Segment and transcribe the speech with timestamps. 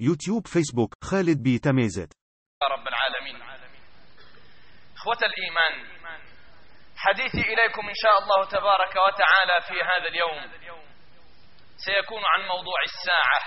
[0.00, 2.12] يوتيوب فيسبوك خالد بي تميزت.
[2.62, 3.42] رب العالمين.
[4.96, 5.74] إخوة الإيمان
[6.96, 10.40] حديثي إليكم إن شاء الله تبارك وتعالى في هذا اليوم.
[11.76, 13.42] سيكون عن موضوع الساعة.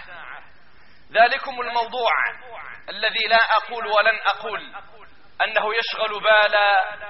[1.11, 2.11] ذلكم الموضوع
[2.90, 4.62] الذي لا أقول ولن أقول
[5.44, 6.56] أنه يشغل بال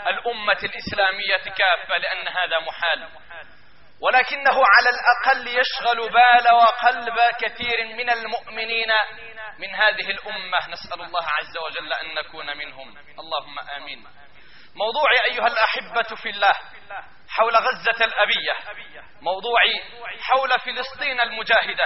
[0.08, 3.10] الأمة الإسلامية كافة لأن هذا محال.
[4.02, 8.92] ولكنه على الأقل يشغل بال وقلب كثير من المؤمنين
[9.60, 10.70] من هذه الأمة.
[10.70, 12.98] نسأل الله عز وجل أن نكون منهم.
[13.20, 14.08] اللهم آمين.
[14.76, 16.54] موضوع أيها الأحبة في الله
[17.30, 18.56] حول غزة الأبية.
[19.22, 19.84] موضوعي
[20.22, 21.86] حول فلسطين المجاهدة.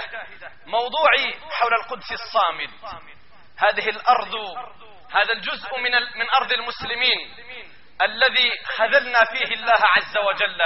[0.66, 2.70] موضوعي حول القدس الصامد.
[3.58, 4.34] هذه الأرض
[5.12, 7.36] هذا الجزء من من أرض المسلمين.
[8.02, 10.60] الذي خذلنا فيه الله عز وجل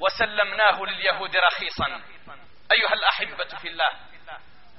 [0.00, 2.02] وسلمناه لليهود رخيصا.
[2.72, 3.90] أيها الأحبة في الله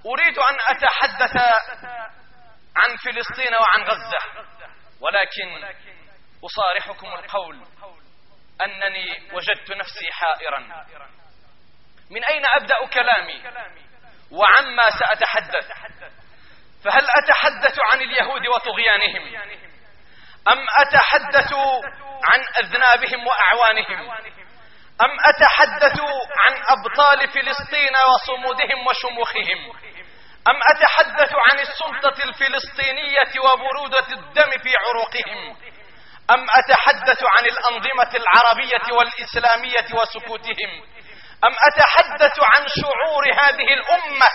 [0.06, 1.38] أريد أن أتحدث
[2.76, 4.20] عن فلسطين وعن غزة
[5.02, 5.74] ولكن
[6.46, 7.64] أصارحكم القول
[8.66, 10.86] أنني وجدت نفسي حائرا.
[12.12, 13.44] من أين أبدأ كلامي؟
[14.32, 15.72] وعما سأتحدث؟
[16.84, 19.50] فهل أتحدث عن اليهود وطغيانهم؟
[20.48, 21.54] أم أتحدث
[22.24, 24.12] عن أذنابهم وأعوانهم؟
[25.02, 26.00] أم أتحدث
[26.38, 29.72] عن أبطال فلسطين وصمودهم وشموخهم؟
[30.50, 35.58] أم أتحدث عن السلطة الفلسطينية وبرودة الدم في عروقهم؟
[36.32, 40.72] أم أتحدث عن الأنظمة العربية والإسلامية وسكوتهم؟
[41.44, 44.28] أم أتحدث عن شعور هذه الأمة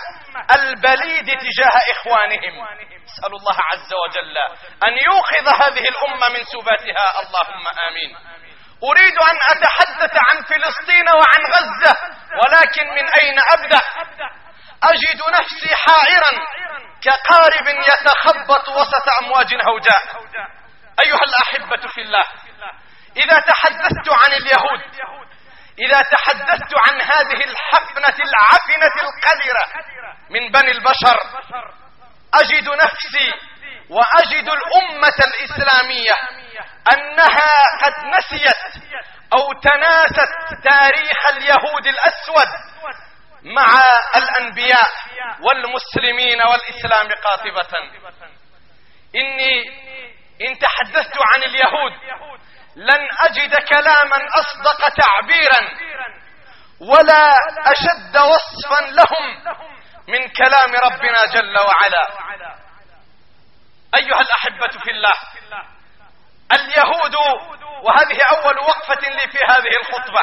[0.55, 2.67] البليد تجاه إخوانهم.
[3.05, 4.37] أسأل الله عز وجل
[4.87, 8.17] أن يوقظ هذه الأمة من سباتها اللهم آمين.
[8.83, 11.95] أريد أن أتحدث عن فلسطين وعن غزة
[12.41, 13.81] ولكن من أين أبدأ؟
[14.83, 16.31] أجد نفسي حائرا
[17.01, 20.03] كقارب يتخبط وسط أمواج هوجاء.
[21.05, 22.25] أيها الأحبة في الله
[23.17, 24.81] إذا تحدثت عن اليهود
[25.79, 29.65] إذا تحدثت عن هذه الحفنة العفنة القذرة
[30.29, 31.17] من بني البشر
[32.33, 33.33] أجد نفسي
[33.89, 36.13] وأجد الأمة الإسلامية
[36.93, 37.53] أنها
[37.83, 38.83] قد نسيت
[39.33, 40.29] أو تناست
[40.63, 42.47] تاريخ اليهود الأسود
[43.43, 43.81] مع
[44.15, 44.89] الأنبياء
[45.41, 47.77] والمسلمين والإسلام قاطبة.
[49.15, 49.63] إني
[50.41, 51.93] إن تحدثت عن اليهود
[52.75, 55.61] لن أجد كلاما أصدق تعبيرا
[56.81, 57.33] ولا
[57.71, 59.43] أشد وصفا لهم
[60.07, 62.07] من كلام ربنا جل وعلا.
[63.95, 65.13] أيها الأحبة في الله
[66.51, 67.15] اليهود
[67.83, 70.21] وهذه أول وقفة لي في هذه الخطبة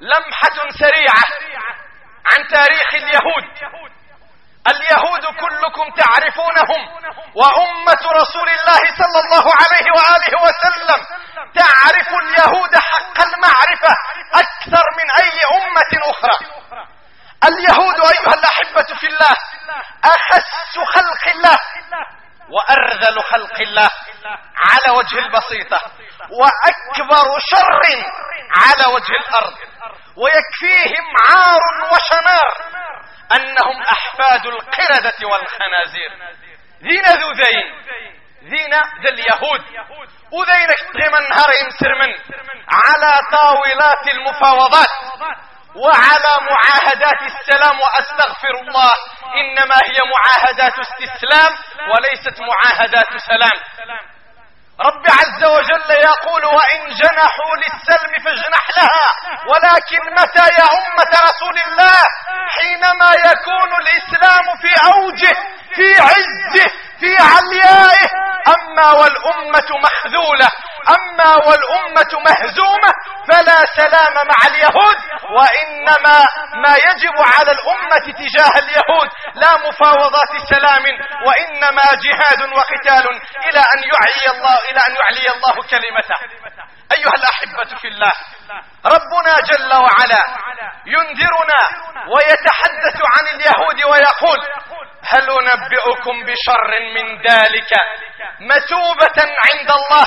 [0.00, 1.24] لمحة سريعة
[2.26, 3.44] عن تاريخ اليهود.
[4.68, 6.88] اليهود كلكم تعرفونهم
[7.34, 11.23] وأمة رسول الله صلى الله عليه وآله وسلم.
[11.54, 13.96] تعرف اليهود حق المعرفة
[14.34, 16.36] أكثر من أي أمة أخرى.
[17.44, 19.36] اليهود أيها الأحبة في الله
[20.04, 21.58] أخس خلق الله
[22.48, 23.90] وأرذل خلق الله
[24.56, 25.80] على وجه البسيطة
[26.40, 28.04] وأكبر شر
[28.56, 29.54] على وجه الأرض
[30.16, 32.54] ويكفيهم عار وشنار
[33.32, 36.10] أنهم أحفاد القردة والخنازير.
[36.82, 37.32] ذين ذو
[38.44, 39.60] ذين ذين ذا اليهود
[40.32, 42.14] وذينك تغمن هرهم سرمن
[42.68, 44.88] على طاولات المفاوضات
[45.76, 48.92] وعلى معاهدات السلام وأستغفر الله.
[49.34, 51.52] إنما هي معاهدات استسلام
[51.90, 53.58] وليست معاهدات سلام.
[54.80, 59.08] رب عز وجل يقول وإن جنحوا للسلم فاجنح لها
[59.48, 62.00] ولكن متى يا أمة رسول الله؟
[62.48, 65.36] حينما يكون الإسلام في أوجه
[65.74, 66.72] في عزه
[67.04, 68.08] في عليائه
[68.54, 70.48] أما والأمة مخذولة.
[70.88, 72.92] أما والأمة مهزومة
[73.28, 74.96] فلا سلام مع اليهود
[75.36, 76.18] وإنما
[76.54, 80.84] ما يجب على الأمة تجاه اليهود لا مفاوضات سلام
[81.26, 83.06] وإنما جهاد وقتال
[83.48, 86.16] إلى أن يعلي الله إلى أن يعلي الله كلمته.
[86.92, 88.12] أيها الأحبة في الله
[88.86, 90.22] ربنا جل وعلا
[90.86, 91.62] ينذرنا
[92.14, 94.38] ويتحدث عن اليهود ويقول
[95.08, 97.70] هل ننبئكم بشر من ذلك
[98.40, 100.06] مثوبة عند الله؟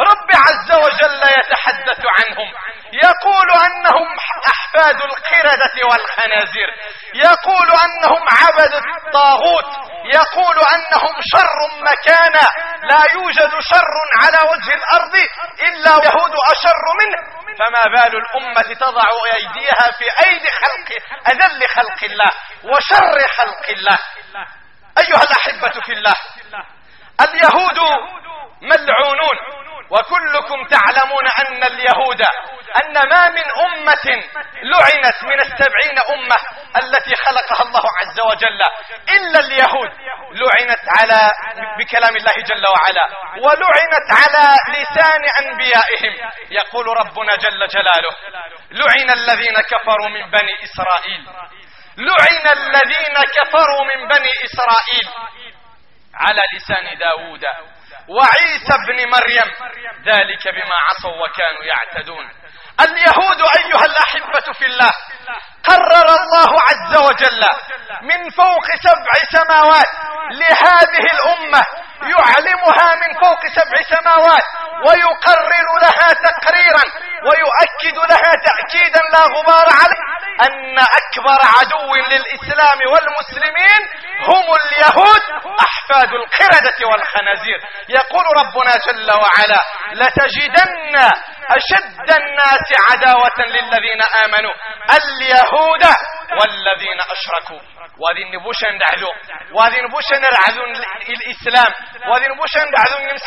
[0.00, 2.52] رب عز وجل يتحدث عنهم.
[2.92, 4.08] يقول أنهم
[4.52, 6.68] أحفاد القردة والخنازير.
[7.14, 9.70] يقول أنهم عبد الطاغوت.
[10.04, 12.48] يقول أنهم شر مكانا.
[12.90, 15.14] لا يوجد شر على وجه الأرض
[15.60, 17.44] إلا يهود أشر منه.
[17.58, 20.88] فما بال الأمة تضع أيديها في أيدي خلق
[21.28, 22.30] أذل خلق الله
[22.64, 23.98] وشر خلق الله.
[24.98, 26.14] أيها الأحبة في الله
[27.20, 27.78] اليهود
[28.62, 29.63] ملعونون.
[29.90, 32.22] وكلكم تعلمون أن اليهود
[32.82, 34.22] أن ما من أمة
[34.62, 36.36] لعنت من السبعين أمة
[36.76, 38.60] التي خلقها الله عز وجل
[39.10, 39.90] إلا اليهود
[40.32, 41.30] لعنت على
[41.78, 43.06] بكلام الله جل وعلا
[43.44, 46.30] ولعنت على لسان أنبيائهم.
[46.50, 48.10] يقول ربنا جل جلاله
[48.70, 51.26] لعن الذين كفروا من بني إسرائيل
[51.96, 55.08] لعن الذين كفروا من بني إسرائيل
[56.14, 57.44] على لسان داود
[58.08, 59.48] وعيسى ابن مريم.
[60.06, 62.30] ذلك بما عصوا وكانوا يعتدون.
[62.80, 64.90] اليهود أيها الأحبة في الله
[65.64, 67.42] قرر الله عز وجل
[68.02, 69.86] من فوق سبع سماوات
[70.30, 71.62] لهذه الأمة
[72.06, 74.46] يعلمها من فوق سبع سماوات
[74.86, 76.84] ويقرر لها تقريرا
[77.26, 80.04] ويؤكد لها تأكيدا لا غبار عليه
[80.46, 83.80] أن أكبر عدو للإسلام والمسلمين
[84.28, 85.22] هم اليهود
[85.60, 87.60] أحفاد القردة والخنازير.
[87.88, 89.60] يقول ربنا جل وعلا
[89.92, 90.96] لتجدن
[91.50, 94.54] أشد الناس عداوة للذين آمنوا
[94.96, 95.84] اليهود
[96.40, 97.73] والذين أشركوا.
[97.98, 99.08] وهذه نبوش ندعذو
[99.52, 100.64] وهذه نبوش نرعذو
[101.08, 101.72] الإسلام.
[102.08, 103.18] وهذه نبوش ندعذو من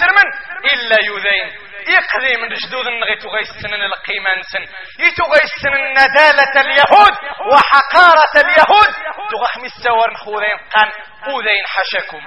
[0.73, 1.47] إلا يذين.
[1.87, 3.13] يقضي من جدود النغي.
[3.13, 4.61] غيسنن القيمة نسن.
[4.99, 7.13] يتو غيسنن ندالة اليهود
[7.51, 8.93] وحقارة اليهود.
[9.31, 10.91] تغخ مستور خوذين قان.
[11.27, 12.21] أوذين حشكم.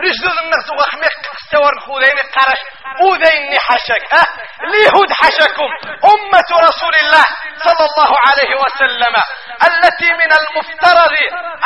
[0.00, 2.58] رجدود النغ تغخ مستور خوذين قرش.
[3.02, 4.26] أوذين حشك أه
[4.64, 5.70] اليهود حشكم.
[6.04, 7.26] أمة رسول الله
[7.64, 9.14] صلى الله عليه وسلم
[9.68, 11.14] التي من المفترض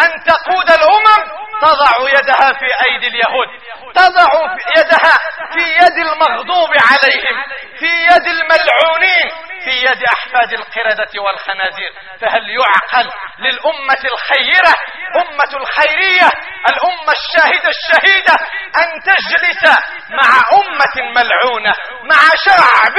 [0.02, 1.20] أن تقود الأمم
[1.62, 3.48] تضع يدها في أيدي اليهود
[3.94, 4.30] تضع
[4.76, 5.14] يدها
[5.52, 7.36] في يد المغضوب عليهم
[7.78, 9.49] في يد الملعونين.
[9.64, 14.74] في يد أحفاد القردة والخنازير فهل يعقل للأمة الخيرة
[15.16, 16.30] أمة الخيرية
[16.68, 18.32] الأمة الشاهدة الشهيدة
[18.78, 19.78] أن تجلس
[20.10, 20.30] مع
[20.60, 22.96] أمة ملعونة مع شعب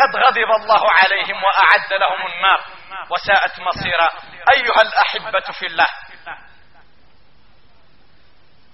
[0.00, 2.64] قد غضب الله عليهم وأعد لهم النار؟
[3.10, 4.08] وساءت مصيرا.
[4.54, 5.86] أيها الأحبة في الله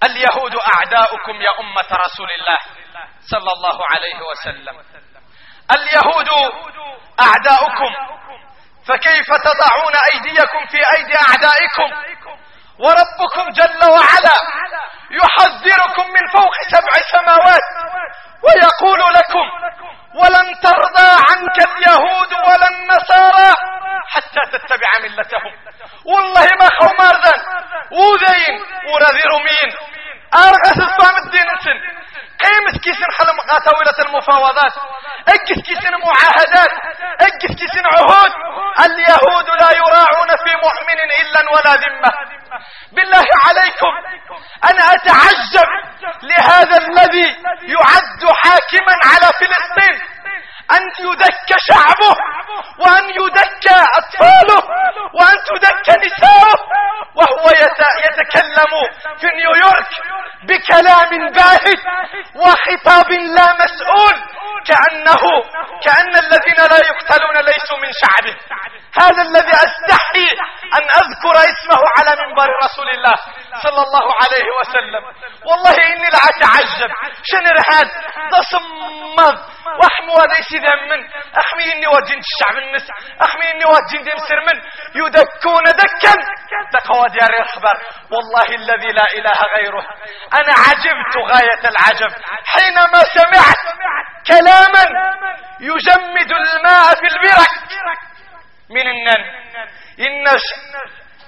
[0.05, 2.59] اليهود أعداؤكم يا أمة رسول الله
[3.31, 4.77] صلى الله عليه وسلم.
[5.75, 6.29] اليهود
[7.21, 7.93] أعداؤكم
[8.89, 12.11] فكيف تضعون أيديكم في أيدي أعدائكم؟
[12.79, 14.37] وربكم جل وعلا
[15.11, 17.63] يحذركم من فوق سبع سماوات
[18.43, 19.47] ويقول لكم
[20.15, 23.55] ولن ترضى عنك اليهود ولا النصارى
[24.09, 25.53] حتى تتبع ملتهم.
[26.05, 27.41] والله ما خو مارذن
[27.93, 29.77] وذين ورذير مين؟
[30.35, 31.81] أرغس الصام الدين سن
[32.45, 34.73] قيمة كيسن خلم طاولة المفاوضات.
[35.29, 36.71] أجس كيسن معاهدات.
[37.21, 38.33] أجس كيسن عهود.
[38.85, 42.13] اليهود لا يراعون في مؤمن إلا ولا ذمة.
[42.93, 43.93] بالله عليكم.
[44.65, 45.69] أنا أتعجب
[46.23, 50.10] لهذا الذي يعد حاكما على فلسطين.
[50.77, 52.15] أن يدك شعبه
[52.79, 53.67] وأن يدك
[53.99, 54.63] أطفاله
[55.15, 56.59] وأن تدك نساؤه
[57.15, 57.51] وهو
[58.05, 58.73] يتكلم
[59.21, 59.91] في نيويورك
[60.43, 61.81] بكلام باهت
[62.35, 64.17] وخطاب لا مسؤول
[64.67, 65.23] كأنه
[65.85, 68.37] كأن الذين لا يقتلون ليسوا من شعبه.
[69.03, 70.29] هذا الذي أستحي
[70.77, 73.15] أن أذكر اسمه على منبر رسول الله
[73.63, 75.05] صلى الله عليه وسلم.
[75.45, 76.91] والله إني لأتعجب.
[77.23, 77.91] شنر هذا
[78.33, 79.39] تصمد
[79.83, 82.91] وحمو هذا ذمن أخمي إني وجين الشعب النس.
[83.21, 84.11] أخمي إني وجين دي
[84.47, 84.63] من.
[84.95, 86.15] يدكون دكا.
[86.73, 87.77] دقوا ديار الخبر
[88.11, 89.87] والله الذي لا إله غيره.
[90.35, 92.13] أنا عجبت غاية العجب.
[92.47, 93.63] حينما سمعت
[94.27, 94.85] كلاما
[95.61, 97.51] يجمد الماء في البرك.
[98.71, 99.25] من النن.
[100.01, 100.39] إن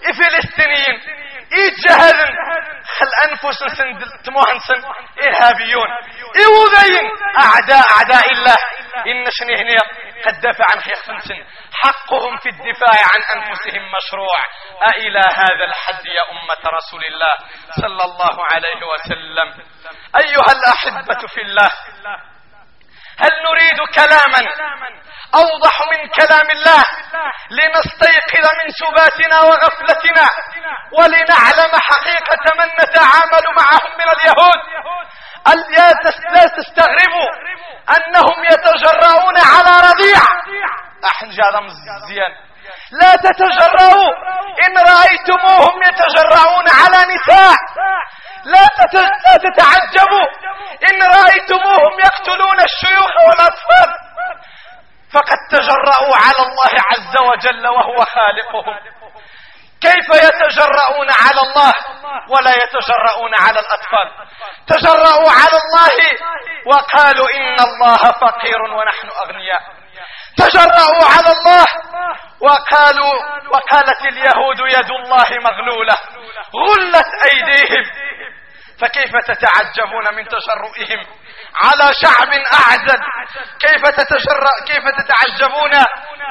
[0.03, 1.01] فلسطينيين
[1.53, 2.35] يتجهدن
[2.99, 4.85] خل أنفس سن تموهنسن
[5.23, 5.89] إرهابيون.
[6.37, 8.57] إيوذين أعداء أعداء الله.
[9.07, 9.81] إن شنهنيا
[10.25, 14.39] قد دافع عن خيخفنسن حقهم في الدفاع عن أنفسهم مشروع.
[14.95, 17.37] أإلى هذا الحد يا أمة رسول الله
[17.81, 19.65] صلى الله عليه وسلم.
[20.21, 21.71] أيها الأحبة في الله
[23.19, 24.49] هل نريد كلاما؟
[25.35, 26.85] أوضح من كلام الله.
[27.51, 30.29] لنستيقظ من سباتنا وغفلتنا.
[30.93, 34.61] ولنعلم حقيقة من نتعامل معهم من اليهود.
[36.35, 37.31] لا تستغربوا
[37.97, 40.21] أنهم يتجرؤون على رضيع.
[41.05, 42.52] أحنجا مزيان
[42.91, 44.13] لا تتجرؤوا
[44.65, 47.57] إن رأيتموهم يتجرؤون على نساء.
[48.45, 48.67] لا
[49.37, 50.27] تتعجبوا.
[50.89, 53.91] إن رأيتموهم يقتلون الشيوخ والأطفال.
[55.13, 58.79] فقد تجرؤوا على الله عز وجل وهو خالقهم.
[59.81, 61.73] كيف يتجرؤون على الله
[62.29, 64.09] ولا يتجرؤون على الأطفال؟
[64.67, 65.97] تجرؤوا على الله
[66.67, 69.82] وقالوا إن الله فقير ونحن أغنياء.
[70.37, 71.67] تجرؤوا على الله
[72.41, 73.15] وقالوا
[73.53, 75.95] وقالت اليهود يد الله مغلولة
[76.55, 77.85] غلت أيديهم.
[78.81, 81.07] فكيف تتعجبون من تجرؤهم
[81.65, 83.01] على شعب أعزل
[83.61, 85.71] كيف تتجرأ كيف تتعجبون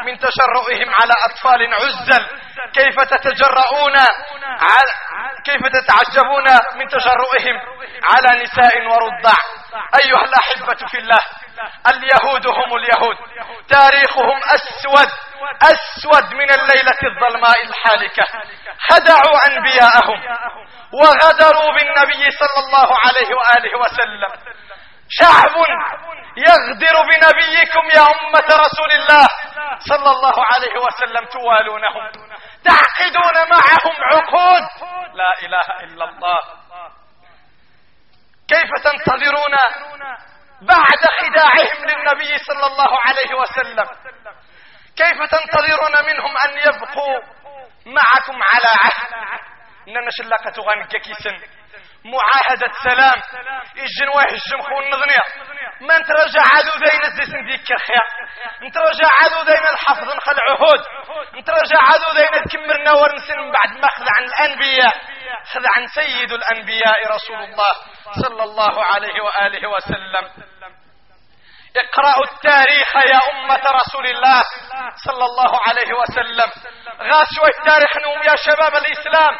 [0.06, 2.26] من تجرؤهم على أطفال عزل؟
[2.74, 3.96] كيف تتجرؤون
[4.46, 4.92] على
[5.46, 7.56] كيف تتعجبون من تجرؤهم
[8.04, 9.36] على نساء ورضع؟
[10.06, 11.20] أيها الأحبة في الله
[11.88, 13.18] اليهود هم اليهود.
[13.70, 15.10] تاريخهم أسود
[15.62, 18.26] أسود من الليلة الظلماء الحالكة.
[18.90, 20.20] خدعوا أنبياءهم
[20.94, 24.32] وغدروا بالنبي صلى الله عليه وآله وسلم.
[25.10, 25.56] شعب
[26.38, 29.28] يغدر بنبيكم يا أمة رسول الله
[29.80, 32.12] صلى الله عليه وسلم توالونهم
[32.64, 34.64] تعقدون معهم عقود.
[35.14, 36.40] لا إله إلا الله.
[38.48, 39.56] كيف تنتظرون
[40.62, 43.88] بعد خداعهم للنبي صلى الله عليه وسلم.
[44.98, 47.20] كيف تنتظرون منهم أن يبقوا
[47.86, 49.40] معكم على عهد؟
[49.88, 51.38] إننا شلاقة غنكا كيسن.
[52.06, 53.22] معاهدة سلام.
[53.76, 55.24] يجن ويهجم خون نغنيا
[55.82, 58.02] ما نترجع عدو دين الزيسن ديك الخيا
[58.62, 60.82] نترجع عدو دين الحفظ نخل عهود
[61.36, 64.96] نترجع عدو دين تكمرنا ورنسن من بعد ما خذ عن الأنبياء.
[65.54, 67.74] خذ عن سيد الأنبياء رسول الله
[68.22, 70.26] صلى الله عليه وآله وسلم.
[71.78, 74.44] اقرأوا التاريخ يا أمة رسول الله
[75.06, 76.52] صلى الله عليه وسلم.
[77.02, 79.34] غاسوا التاريخ نوم يا شباب الإسلام.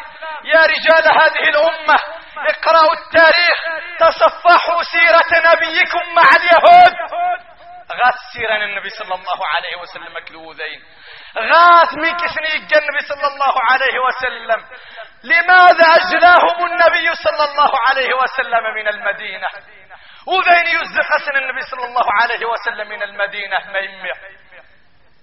[0.44, 1.96] يا رجال هذه الأمة
[2.48, 3.56] اقرأوا التاريخ
[3.98, 6.92] تصفحوا سيرة نبيكم مع اليهود.
[7.92, 10.84] غاث سيرة النبي صلى الله عليه وسلم كلوذين.
[11.38, 14.60] غاث من كسني النبي صلى الله عليه وسلم.
[15.24, 19.46] لماذا أجلاهم النبي صلى الله عليه وسلم من المدينة؟
[20.26, 24.18] وذين يزخسن النبي صلى الله عليه وسلم من المدينة؟ ما يميح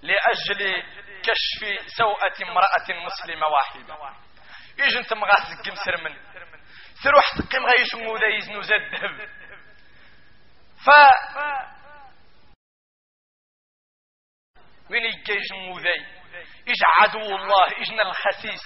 [0.02, 0.82] لأجل
[1.22, 1.60] كشف
[1.96, 3.96] سوءة امرأة مسلمة واحدة.
[4.78, 6.16] يجي أنت مغاسق مسر من؟
[7.02, 7.94] سروح تقيم غيش
[8.64, 9.28] زاد ذهب
[10.84, 10.90] ف
[14.90, 16.06] وين يجيش موذي.
[16.68, 18.62] إج عدو الله إجنا الخسيس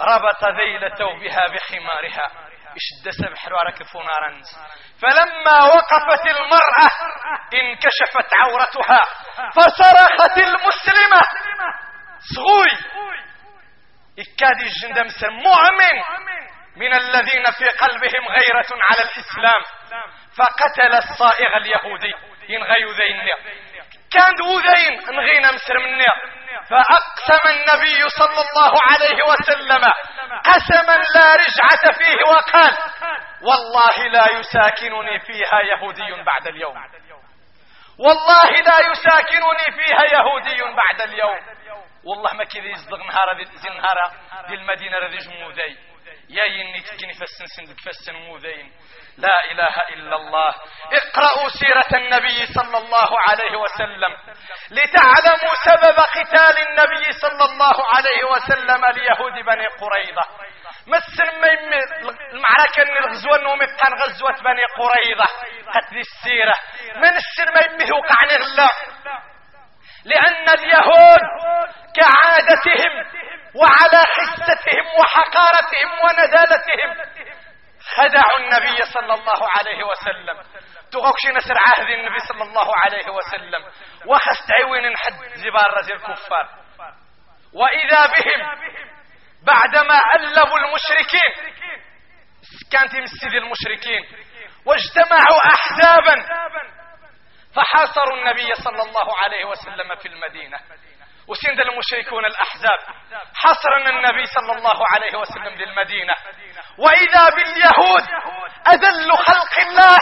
[0.00, 2.48] ربط ذيلته بها بخمارها.
[2.76, 4.42] يشد سبح وراك فنارا
[5.02, 6.90] فلما وقفت المرأة
[7.54, 9.00] انكشفت عورتها.
[9.50, 11.20] فصرخت المسلمة.
[12.34, 12.74] صغوي.
[14.18, 16.02] إكاد الجندمس مؤمن.
[16.76, 19.62] من الذين في قلبهم غيرة على الإسلام.
[20.36, 22.14] فقتل الصائغ اليهودي.
[22.48, 23.20] ينغيو ذين
[24.12, 26.06] كان ذين نغينا مسر مني
[26.70, 29.92] فأقسم النبي صلى الله عليه وسلم
[30.44, 32.76] قسما لا رجعة فيه وقال
[33.42, 36.76] والله لا يساكنني فيها يهودي بعد اليوم.
[37.98, 41.40] والله لا يساكنني فيها يهودي بعد اليوم.
[42.04, 44.12] والله ما كذا يصدق نهار ذي نهار
[44.48, 45.87] ذي المدينة ذي جمودي.
[46.30, 48.72] يا يني تكني فسن فسن موذين
[49.18, 50.54] لا إله إلا الله.
[50.92, 54.16] اقرأوا سيرة النبي صلى الله عليه وسلم.
[54.70, 60.24] لتعلموا سبب قتال النبي صلى الله عليه وسلم ليهود بني قريظة.
[60.86, 61.48] مثل ما
[62.32, 65.28] المعركة ان الغزوة كان غزوة بني قريظة.
[65.74, 66.54] قتل السيرة.
[66.96, 68.36] من السر ما يمه وقعني
[70.04, 71.20] لأن اليهود
[71.96, 73.04] كعادتهم
[73.60, 76.90] وعلى حستهم وحقارتهم ونزالتهم
[77.96, 80.42] خدعوا النبي صلى الله عليه وسلم.
[80.92, 83.64] تغوكش نسر عهد النبي صلى الله عليه وسلم.
[84.06, 86.48] وخست عوين حد زبار رزي الكفار.
[87.54, 88.40] وإذا بهم
[89.42, 91.54] بعدما ألبوا المشركين
[92.72, 94.08] كانت مسجد المشركين.
[94.66, 96.16] واجتمعوا أحزابا.
[97.56, 100.58] فحاصروا النبي صلى الله عليه وسلم في المدينة.
[101.28, 102.78] وسند المشركون الأحزاب.
[103.34, 106.14] حصرنا النبي صلى الله عليه وسلم للمدينة.
[106.78, 108.04] وإذا باليهود
[108.68, 109.98] أذل خلق الله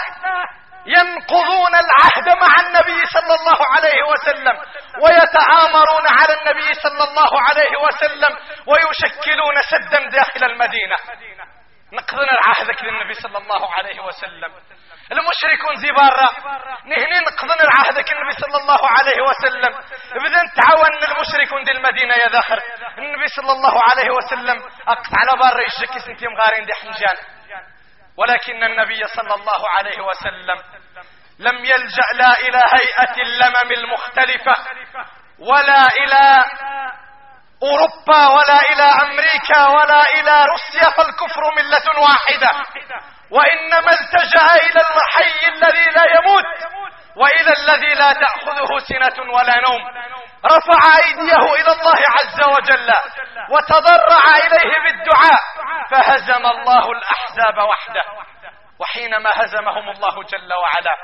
[0.86, 4.56] ينقضون العهد مع النبي صلى الله عليه وسلم
[5.02, 10.96] ويتآمرون على النبي صلى الله عليه وسلم ويشكلون سدا داخل المدينة.
[11.92, 14.52] نقضنا العهد كذا النبي صلى الله عليه وسلم.
[15.12, 16.30] المشركون زي برا
[16.84, 19.72] نهني نقضنا العهد النبي صلى الله عليه وسلم.
[20.24, 22.58] بدا تعاون المشركون دي المدينة يا ذخر
[22.98, 27.16] النبي صلى الله عليه وسلم اقط على برا يشكي سنتي مغارين دي حنجان.
[28.18, 30.62] ولكن النبي صلى الله عليه وسلم
[31.38, 34.54] لم يلجأ لا إلى هيئة اللمم المختلفة
[35.38, 36.44] ولا إلى
[37.62, 42.50] أوروبا ولا إلى أمريكا ولا إلى روسيا فالكفر ملة واحدة.
[43.30, 46.44] وإنما التجأ إلى الحي الذي لا يموت
[47.16, 49.82] وإلى الذي لا تأخذه سنة ولا نوم.
[50.44, 52.92] رفع أيديه إلى الله عز وجل
[53.50, 55.40] وتضرع إليه بالدعاء
[55.90, 58.02] فهزم الله الأحزاب وحده.
[58.80, 60.96] وحينما هزمهم الله جل وعلا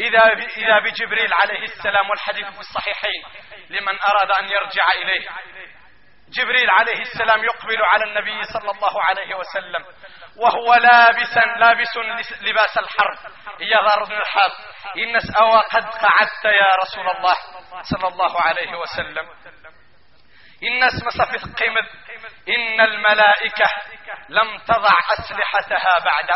[0.00, 0.22] إذا,
[0.56, 3.22] إذا بجبريل عليه السلام والحديث في الصحيحين
[3.70, 5.28] لمن أراد أن يرجع إليه.
[6.28, 9.84] جبريل عليه السلام يقبل على النبي صلى الله عليه وسلم
[10.36, 11.96] وهو لابسا لابس
[12.40, 13.18] لباس الحرب.
[13.60, 14.52] يظهر من الحرب
[14.96, 17.36] إن أو قد قعدت يا رسول الله
[17.82, 19.28] صلى الله عليه وسلم.
[20.62, 21.80] الناس مسافة قيمة
[22.48, 23.66] إن الملائكة
[24.28, 26.30] لم تضع أسلحتها بعد.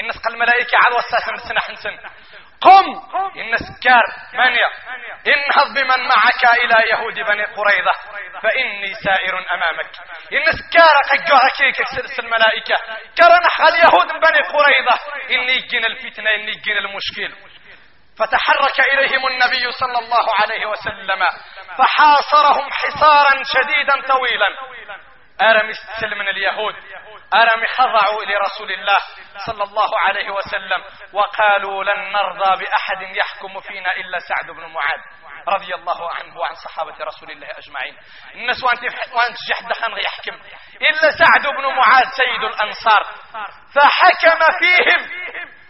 [0.00, 1.98] الناس قال الملائكة على وساسا سنة حنسن.
[2.60, 2.86] قم!
[3.36, 4.02] إن سكار
[4.34, 4.66] مانيا.
[5.26, 7.92] انهض بمن معك إلى يهود بني قريظة.
[8.42, 9.90] فإني سائر أمامك.
[10.32, 12.76] إن سكار قجوها كيك سلس الملائكة.
[13.18, 14.98] كرنح اليهود بني قريظة.
[15.30, 17.34] إني جين الفتنة إني جين المشكل.
[18.18, 21.22] فتحرك إليهم النبي صلى الله عليه وسلم.
[21.78, 24.48] فحاصرهم حصارا شديدا طويلا.
[25.42, 26.74] أرم استسلم من اليهود.
[27.34, 28.98] أرم خضعوا لرسول الله
[29.46, 35.00] صلى الله عليه وسلم وقالوا لن نرضى بأحد يحكم فينا إلا سعد بن معاذ
[35.48, 37.96] رضي الله عنه وعن صحابة رسول الله أجمعين.
[38.34, 38.82] الناس وانت,
[39.12, 40.40] وانت جحد يحكم.
[40.80, 43.04] إلا سعد بن معاذ سيد الأنصار.
[43.74, 45.10] فحكم فيهم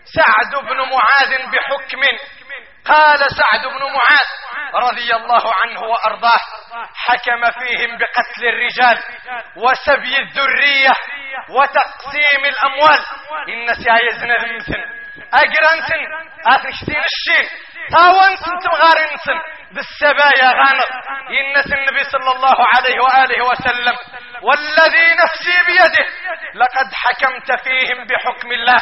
[0.04, 2.00] سعد بن معاذ بحكم
[2.86, 4.28] قال سعد بن معاذ
[4.74, 6.40] رضي الله عنه وأرضاه
[6.94, 8.98] حكم فيهم بقتل الرجال
[9.56, 10.92] وسبي الذرية
[11.50, 13.04] وتقسيم الأموال.
[13.48, 15.01] إن سيايزنا المثل
[15.32, 16.00] اجرنسن
[16.46, 17.48] اخشتين الشين
[17.90, 19.40] تاونسن تمغارنسن
[19.72, 20.86] بالسبايا غانر
[21.30, 23.96] ينس النبي صلى الله عليه وآله وسلم
[24.42, 26.06] والذي نفسي بيده
[26.54, 28.78] لقد حكمت فيهم بحكم الله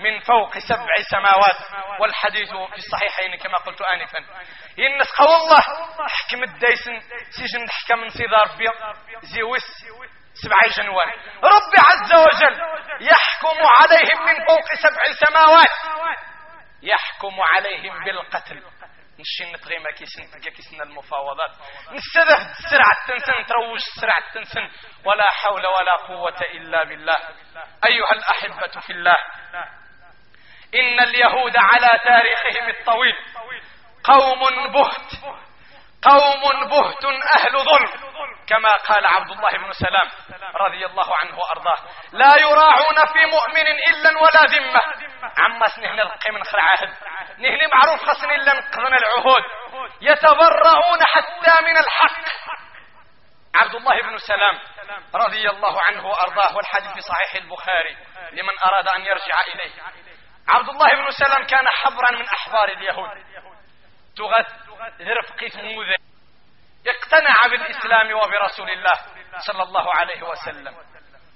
[0.00, 1.56] من فوق سبع سماوات.
[2.00, 4.18] والحديث في الصحيحين كما قلت آنفا.
[4.78, 5.60] ينس قول الله
[6.08, 8.72] حكم الديسن سجن حكم صدار بيض
[9.22, 9.84] زيوس
[10.42, 11.08] سبع جنوان
[11.42, 12.60] رب عز وجل
[13.00, 16.04] يحكم عليهم من فوق سبع سماوات.
[16.82, 18.62] يحكم عليهم بالقتل.
[19.18, 21.50] نشي نتغي ما كيسن تلقى كيسن المفاوضات.
[21.92, 24.68] نستذف السرعة تنسن تروج السرعة تنسن
[25.04, 27.18] ولا حول ولا قوة إلا بالله.
[27.84, 29.16] أيها الأحبة في الله.
[30.74, 33.14] إن اليهود على تاريخهم الطويل
[34.04, 35.12] قوم بهت.
[36.04, 37.04] قوم بهت
[37.36, 38.14] أهل ظلم
[38.48, 40.10] كما قال عبد الله بن سلام
[40.54, 41.78] رضي الله عنه وأرضاه.
[42.12, 44.80] لا يراعون في مؤمن إلا ولا ذمة.
[45.38, 46.94] عما سنهن القي من عهد.
[47.38, 49.42] نهن معروف خصن إلا نقضن العهود.
[50.00, 52.24] يتبرؤون حتى من الحق.
[53.54, 54.60] عبد الله بن سلام
[55.14, 57.96] رضي الله عنه وأرضاه والحديث في صحيح البخاري
[58.32, 59.72] لمن أراد أن يرجع إليه.
[60.48, 63.10] عبد الله بن سلام كان حبرا من أحبار اليهود.
[64.16, 64.63] تغث
[66.86, 68.94] اقتنع بالإسلام وبرسول الله
[69.46, 70.74] صلى الله عليه وسلم.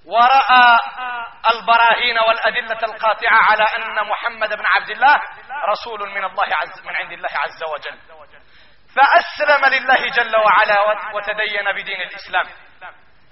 [0.05, 0.79] ورأى
[1.55, 5.17] البراهين والأدلة القاطعة على أن محمد بن عبد الله
[5.69, 7.99] رسول من الله عز من عند الله عز وجل.
[8.97, 10.81] فأسلم لله جل وعلا
[11.15, 12.47] وتدين بدين الإسلام.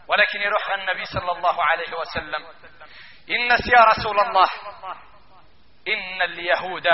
[0.09, 2.47] ولكن يروح النبي صلى الله عليه وسلم.
[3.31, 4.49] إنس يا رسول الله.
[5.89, 6.87] إن اليهود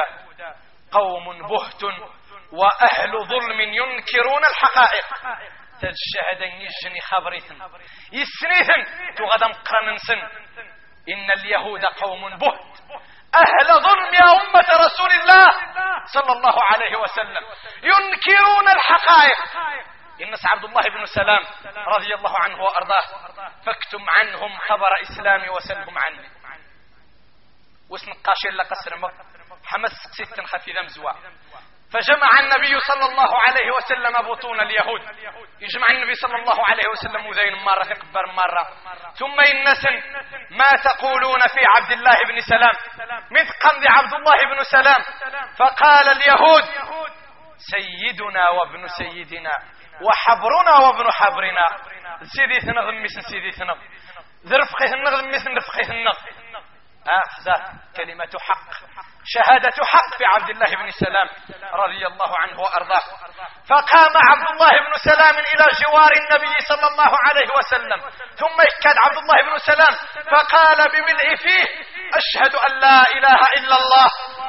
[0.93, 1.83] قوم بهت
[2.53, 5.07] وأهل ظلم ينكرون الحقائق.
[5.81, 7.59] تجهد يجني خبريثن.
[8.13, 9.15] يسنيثن.
[9.15, 10.21] تغدم قرن سن.
[11.09, 12.61] إن اليهود قوم بهت.
[13.35, 15.47] أهل ظلم يا أمة رسول الله
[16.07, 17.45] صلى الله عليه وسلم.
[17.83, 19.39] ينكرون الحقائق.
[20.23, 21.45] إنس عبد الله بن سلام
[21.77, 23.05] رضي الله عنه وأرضاه.
[23.67, 26.31] فاكتم عنهم خبر إسلامي وسلهم عني.
[27.91, 28.97] واسم قاشر لقصر
[29.65, 31.13] حمس ست خفي ذم زوا
[31.93, 35.01] فجمع النبي صلى الله عليه وسلم بطون اليهود.
[35.61, 38.67] يجمع النبي صلى الله عليه وسلم وذين مرة يقبر مرة.
[39.19, 40.03] ثم إنسن
[40.51, 42.73] ما تقولون في عبد الله بن سلام
[43.31, 45.03] من قمد عبد الله بن سلام.
[45.59, 46.65] فقال اليهود
[47.57, 49.53] سيدنا وابن سيدنا
[50.03, 51.67] وحبرنا وابن حبرنا.
[52.37, 53.77] سيدي ثنغ مس سيدي ثنغ.
[54.47, 56.15] ذرفقه النغ مس نفقه النغ
[57.09, 57.47] أخذ
[57.97, 58.71] كلمة حق.
[59.25, 61.29] شهادة حق في عبد الله بن سلام
[61.73, 63.03] رضي الله عنه وأرضاه.
[63.69, 68.01] فقام عبد الله بن سلام إلى جوار النبي صلى الله عليه وسلم.
[68.37, 69.95] ثم كان عبد الله بن سلام
[70.31, 71.65] فقال بملء فيه
[72.15, 74.07] أشهد أن لا إله إلا الله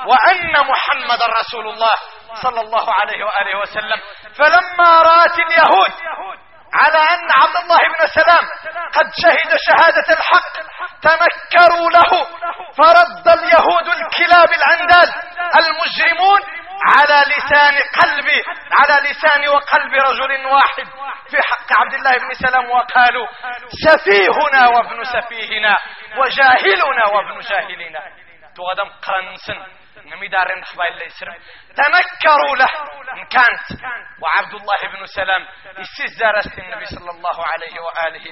[0.07, 1.95] وأن محمد رسول الله
[2.41, 4.01] صلى الله عليه وآله وسلم.
[4.37, 5.91] فلما رأت اليهود
[6.81, 8.45] على أن عبد الله بن سلام
[8.93, 10.53] قد شهد شهادة الحق
[11.01, 12.11] تنكروا له
[12.77, 15.09] فرد اليهود الكلاب العندال
[15.55, 16.41] المجرمون
[16.95, 18.27] على لسان قلب
[18.71, 20.87] على لسان وقلب رجل واحد
[21.29, 23.27] في حق عبد الله بن سلام وقالوا
[23.85, 25.77] سفيهنا وابن سفيهنا
[26.17, 27.99] وجاهلنا وابن جاهلنا.
[28.57, 29.82] تغدم قرنسن.
[30.05, 31.35] نمي دارين خبايل يسرم
[31.75, 32.69] تنكروا له.
[33.13, 33.81] إن كانت.
[34.21, 35.47] وعبد الله بن سلام
[35.79, 38.25] استزارت النبي صلى الله عليه وآله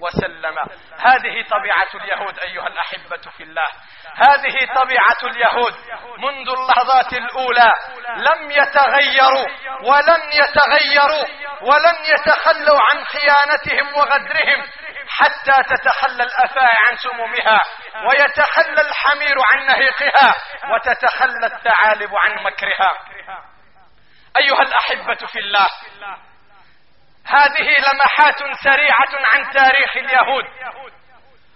[0.00, 0.56] وسلم.
[0.98, 3.68] هذه طبيعة اليهود أيها الأحبة في الله.
[4.16, 5.74] هذه طبيعة اليهود.
[6.18, 7.70] منذ اللحظات الأولى
[8.16, 9.46] لم يتغيروا
[9.82, 11.24] ولن يتغيروا
[11.62, 14.64] ولن يتخلوا عن خيانتهم وغدرهم.
[15.08, 17.60] حتى تتخلى الأفاعي عن سمومها
[18.08, 20.34] ويتخلى الحمير عن نهيقها
[20.74, 22.98] وتتخلى الثعالب عن مكرها.
[24.40, 25.66] أيها الأحبة في الله
[27.26, 30.44] هذه لمحات سريعة عن تاريخ اليهود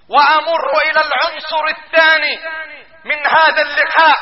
[0.09, 2.39] وأمر إلى العنصر الثاني
[3.05, 4.17] من هذا اللقاء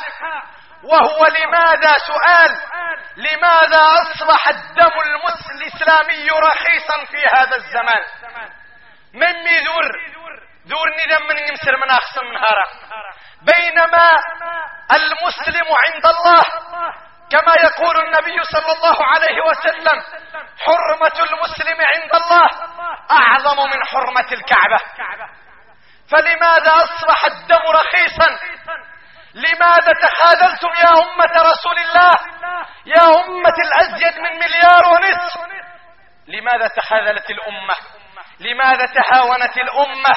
[0.84, 2.50] وهو لماذا سؤال
[3.16, 4.92] لماذا أصبح الدم
[5.54, 8.04] الإسلامي رخيصا في هذا الزمان؟
[9.16, 9.85] من ميدور
[10.66, 12.66] دور؟ ندم من يمسر من أخصم نهارا
[13.42, 14.11] بينما
[14.98, 16.42] المسلم عند الله
[17.31, 20.02] كما يقول النبي صلى الله عليه وسلم
[20.64, 22.48] حرمة المسلم عند الله
[23.11, 24.79] أعظم من حرمة الكعبة.
[26.11, 28.29] فلماذا أصبح الدم رخيصا؟
[29.35, 32.12] لماذا تخاذلتم يا أمة رسول الله؟
[32.87, 35.40] يا أمة الأزيد من مليار ونصف.
[36.26, 37.74] لماذا تخاذلت الأمة؟
[38.40, 40.14] لماذا تهاونت الأمة؟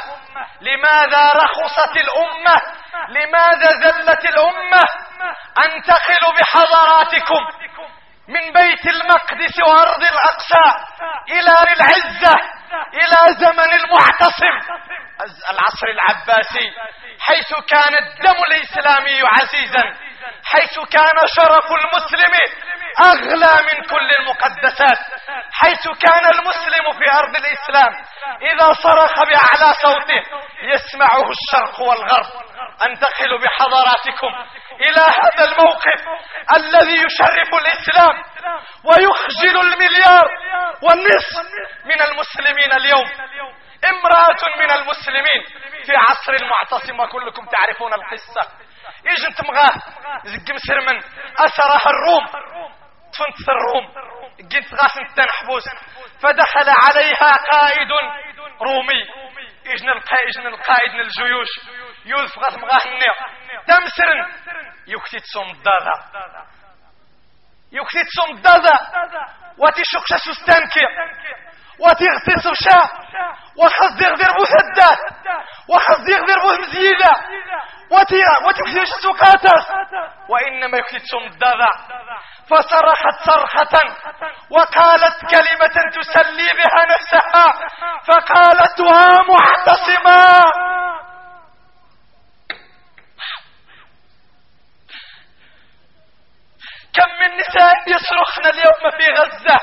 [0.62, 2.62] لماذا رخصت الأمة؟
[3.10, 4.84] لماذا زلت الأمة؟
[5.65, 7.41] أنتقل بحضاراتكم
[8.27, 10.86] من بيت المقدس وأرض الأقصى
[11.29, 12.36] إلى العزة
[12.93, 14.79] إلى زمن المعتصم.
[15.49, 16.71] العصر العباسي
[17.19, 19.84] حيث كان الدم الإسلامي عزيزا
[20.45, 22.34] حيث كان شرف المسلم
[23.01, 24.99] أغلى من كل المقدسات
[25.51, 27.93] حيث كان المسلم في أرض الإسلام
[28.41, 30.23] إذا صرخ بأعلى صوته
[30.62, 32.25] يسمعه الشرق والغرب.
[32.85, 34.27] أنتقل بحضاراتكم
[34.79, 36.01] إلى هذا الموقف
[36.55, 38.23] الذي يشرف الإسلام
[38.83, 40.29] ويخجل المليار
[40.83, 41.35] والنصف
[41.85, 43.09] من المسلمين اليوم.
[43.89, 45.43] امرأة من المسلمين
[45.85, 48.51] في عصر المعتصم وكلكم تعرفون القصة.
[49.05, 49.73] يجن تمغاه
[50.23, 51.01] زق مسرمن
[51.39, 52.25] أسرها الروم.
[53.13, 53.85] تفنت الروم
[54.39, 55.63] جنت غاسن تنحبوس.
[56.21, 57.91] فدخل عليها قائد
[58.61, 59.01] رومي.
[59.65, 61.47] يجن القائد القائد الجيوش.
[62.05, 63.15] يوسف غاس مغاه النير
[63.67, 64.25] تمسرن.
[64.87, 65.93] يكتي تصوم الدادا
[67.71, 68.77] يكتي تصوم الدادا
[69.57, 70.85] واتي شقشة سستانكي
[71.81, 72.79] واتي غتي شا
[73.57, 74.99] وخص يغدر بوه هدات
[75.69, 77.11] وخص يغدر بوه مزيلة
[78.65, 79.65] كتير سوقاتس
[80.29, 81.71] وإنما يكتي تصوم الدادا
[82.49, 83.79] فصرخت صرخة
[84.49, 87.53] وقالت كلمة تسلي بها نفسها
[88.07, 90.41] فقالت ومعتصما
[96.93, 99.59] كم من نساء يصرخن اليوم في غزة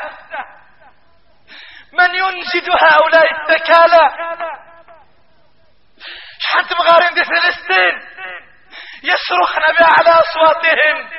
[1.93, 2.69] من ينجد
[3.77, 4.09] التكالى
[6.41, 8.01] حتى مغارين دي فلسطين
[9.03, 11.11] يصرخن بأعلى أصواتهم.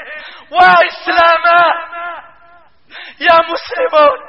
[0.52, 1.62] وإسلاما
[3.20, 4.28] يا مسلمون.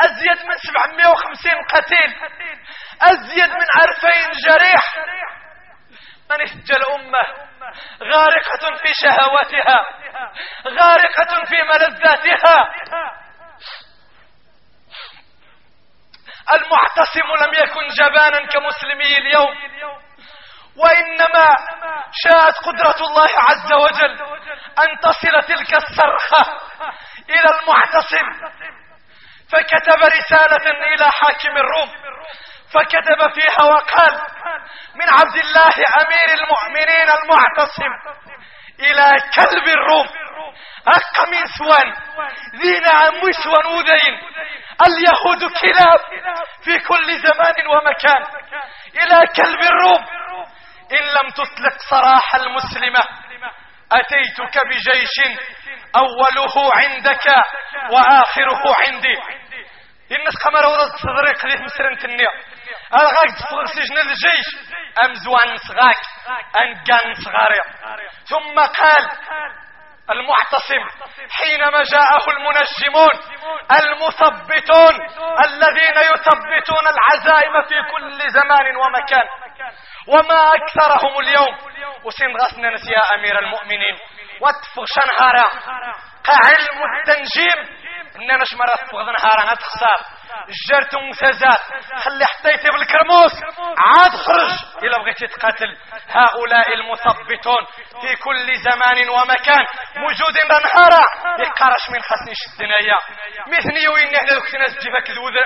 [0.00, 2.16] أزيد من 750 قتيل.
[3.02, 4.94] أزيد من ألفين جريح.
[6.30, 7.22] من اسجى الأمة؟
[8.02, 9.80] غارقة في شهواتها
[10.68, 12.56] غارقة في ملذاتها.
[16.52, 19.54] المعتصم لم يكن جبانا كمسلمي اليوم
[20.76, 21.46] وإنما
[22.24, 24.22] شاءت قدرة الله عز وجل
[24.78, 26.60] أن تصل تلك الصرخة
[27.30, 28.52] إلى المعتصم
[29.52, 31.90] فكتب رسالة إلى حاكم الروم
[32.74, 34.20] فكتب فيها وقال
[34.94, 37.92] من عبد الله أمير المؤمنين المعتصم
[38.80, 40.06] إلى كلب الروم
[40.88, 41.94] أق من سوان
[42.56, 44.18] ذي نعم وسوان وذين
[44.86, 46.00] اليهود كلاب
[46.64, 48.22] في كل زمان ومكان
[48.96, 50.06] إلى كلب الروم.
[50.92, 53.04] إن لم تطلق سراح المسلمة
[53.92, 55.38] أتيتك بجيش
[55.96, 57.26] أوله عندك
[57.90, 59.16] وآخره عندي.
[60.16, 62.30] الناس قمر ورد صدري قليل مسرن تنيا.
[62.94, 64.48] غاك تفضل سجن الجيش.
[65.04, 66.00] أمزوان صغاك.
[66.60, 67.60] أنقان صغاري
[68.28, 69.08] ثم قال
[70.10, 70.84] المعتصم
[71.30, 73.14] حينما جاءه المنجمون
[73.80, 74.94] المثبتون
[75.44, 79.26] الذين يثبتون العزائم في كل زمان ومكان.
[80.06, 81.56] وما أكثرهم اليوم.
[82.04, 83.98] وسين غسنا يا أمير المؤمنين.
[84.40, 85.44] واتفغ شنهارا.
[86.24, 89.99] كعلم التنجيم اننا شمرة تفغ نهارا تخسر
[90.68, 91.60] جرت مسازات
[92.04, 93.32] خلي حطيتي بالكرموس.
[93.78, 94.52] عاد خرج.
[94.82, 95.76] إلا بغيتي تقاتل.
[96.08, 97.62] هؤلاء المثبتون
[98.00, 99.64] في كل زمان ومكان
[99.96, 101.04] موجودين بنهارا
[101.38, 102.98] يقارش من خاصني شدنايا
[103.46, 104.94] مثني وين هنا دوك ناس تجيب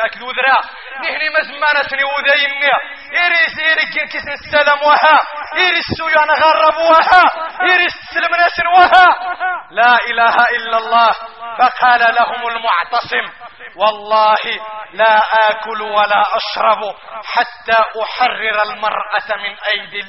[0.04, 0.58] اكذوذرا
[1.02, 2.70] نهني مزمانة سني وذايني
[3.12, 5.20] إيريس إيريكين كيسن السلام وها.
[5.56, 7.24] إيريس سويا نغرب وها.
[7.68, 9.06] إيريس سلم ناس وها.
[9.70, 11.10] لا إله إلا الله.
[11.58, 13.41] فقال لهم المعتصم.
[13.76, 14.38] والله
[14.92, 16.94] لا آكل ولا أشرب
[17.24, 20.02] حتى أحرر المرأة من أيدي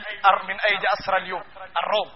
[0.47, 1.43] من أيدي أسرى اليوم.
[1.77, 2.11] الروم.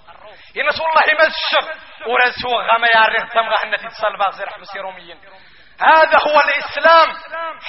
[0.56, 1.74] ينس والله ما الشر؟
[2.08, 5.20] ورسو غما يعرف تم غحنا تتصل باغزر حبسي روميين.
[5.82, 7.14] هذا هو الإسلام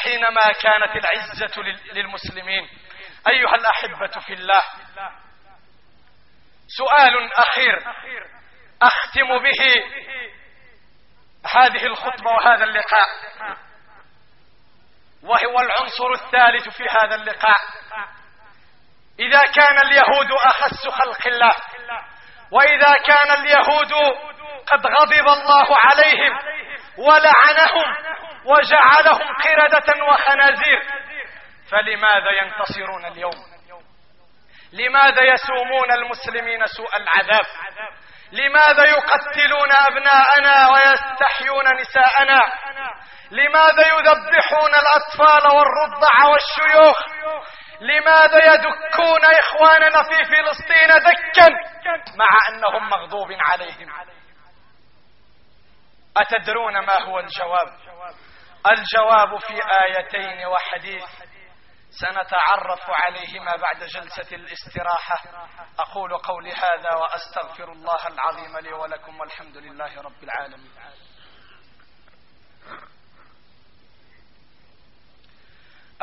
[0.03, 2.69] حينما كانت العزة للمسلمين.
[3.29, 4.63] أيها الأحبة في الله
[6.79, 7.79] سؤال أخير
[8.83, 9.85] أختم به
[11.47, 13.09] هذه الخطبة وهذا اللقاء.
[15.23, 17.59] وهو العنصر الثالث في هذا اللقاء.
[19.21, 21.53] إذا كان اليهود أخس خلق الله
[22.51, 23.93] وإذا كان اليهود
[24.67, 26.39] قد غضب الله عليهم
[26.99, 27.97] ولعنهم
[28.45, 30.83] وجعلهم قردة وخنازير
[31.71, 33.35] فلماذا ينتصرون اليوم؟
[34.73, 37.47] لماذا يسومون المسلمين سوء العذاب؟
[38.33, 42.41] لماذا يقتلون أبناءنا ويستحيون نساءنا؟
[43.31, 46.99] لماذا يذبحون الأطفال والرضع والشيوخ؟
[47.81, 51.49] لماذا يدكون إخواننا في فلسطين دكا؟
[52.17, 53.93] مع أنهم مغضوب عليهم.
[56.17, 57.69] أتدرون ما هو الجواب؟
[58.71, 61.05] الجواب في آيتين وحديث.
[61.91, 65.49] سنتعرف عليهما بعد جلسة الاستراحة.
[65.79, 70.73] أقول قولي هذا وأستغفر الله العظيم لي ولكم والحمد لله رب العالمين.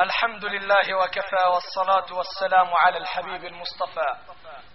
[0.00, 4.16] الحمد لله وكفى والصلاة والسلام على الحبيب المصطفى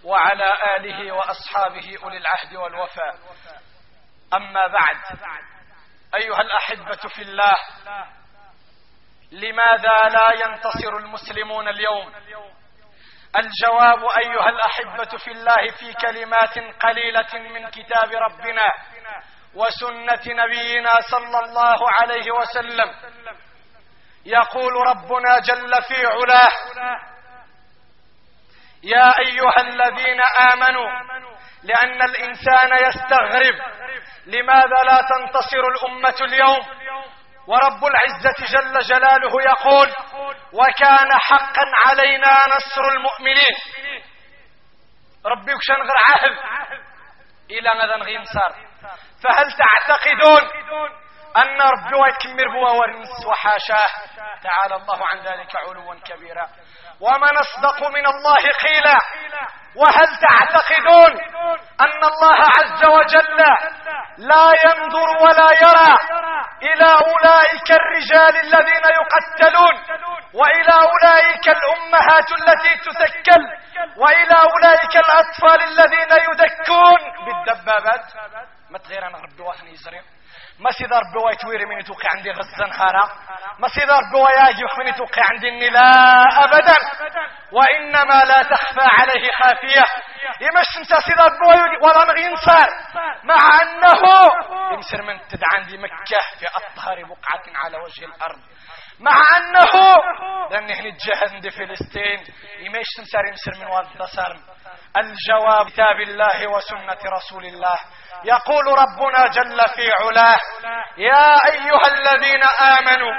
[0.04, 3.18] وعلى آله وأصحابه أولي العهد والوفاء.
[4.34, 4.96] أما بعد
[6.14, 7.56] أيها الأحبة في الله
[9.32, 12.12] لماذا لا ينتصر المسلمون اليوم؟
[13.38, 18.66] الجواب أيها الأحبة في الله في كلمات قليلة من كتاب ربنا
[19.54, 22.94] وسنة نبينا صلى الله عليه وسلم.
[24.26, 26.52] يقول ربنا جل في علاه
[28.82, 30.20] يا أيها الذين
[30.52, 30.88] آمنوا
[31.62, 33.54] لأن الإنسان يستغرب
[34.26, 36.82] لماذا لا تنتصر الأمة اليوم؟
[37.46, 39.88] ورب العزة جل جلاله يقول
[40.52, 43.56] وكان حقا علينا نصر المؤمنين.
[45.26, 46.36] ربي وكشان غير عهد
[47.50, 48.52] إلى غدا غينصار
[49.22, 50.42] فهل تعتقدون
[51.36, 53.88] أن ربي ويكمر بوا ورنس وحاشاه؟
[54.42, 56.48] تعالى الله عن ذلك علوا كبيرا.
[57.00, 58.98] ومن أصدق من الله قيلا.
[59.76, 61.12] وهل تعتقدون
[61.80, 63.36] أن الله عز وجل
[64.18, 65.94] لا ينظر ولا يرى
[66.62, 69.74] إلى أولئك الرجال الذين يقتلون
[70.34, 73.42] وإلى أولئك الأمهات التي تسكل
[73.96, 78.04] وإلى أولئك الأطفال الذين يدكون بالدبابات؟
[78.72, 80.00] ما تغير أنا ربي واخني يزري.
[80.58, 83.04] ما سيدار بوا يتويري من يتوقع عندي غزان خارا.
[83.58, 85.90] ما سيدار بوا ياجف من يتوقع عندي لا
[86.44, 86.76] ابدا.
[87.52, 89.84] وإنما لا تخفى عليه خافية.
[90.40, 92.68] يمش انت سيدار بوا ولا نغي نصار
[93.24, 94.02] مع أنه
[94.72, 98.40] يمسر من تدعان دي مكة في أطهر بقعة على وجه الأرض.
[99.00, 99.74] مع أنه
[100.50, 102.24] لأنه نتجهز دي فلسطين.
[102.58, 103.88] يميش تمسر يمسر من والد
[104.96, 107.78] الجواب كتاب الله وسنة رسول الله.
[108.24, 110.38] يقول ربنا جل في علاه
[110.96, 113.12] يا أيها الذين آمنوا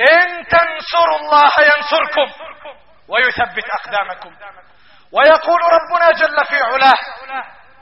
[0.00, 2.44] إن تنصروا الله ينصركم
[3.08, 4.36] ويثبت أقدامكم.
[5.12, 6.98] ويقول ربنا جل في علاه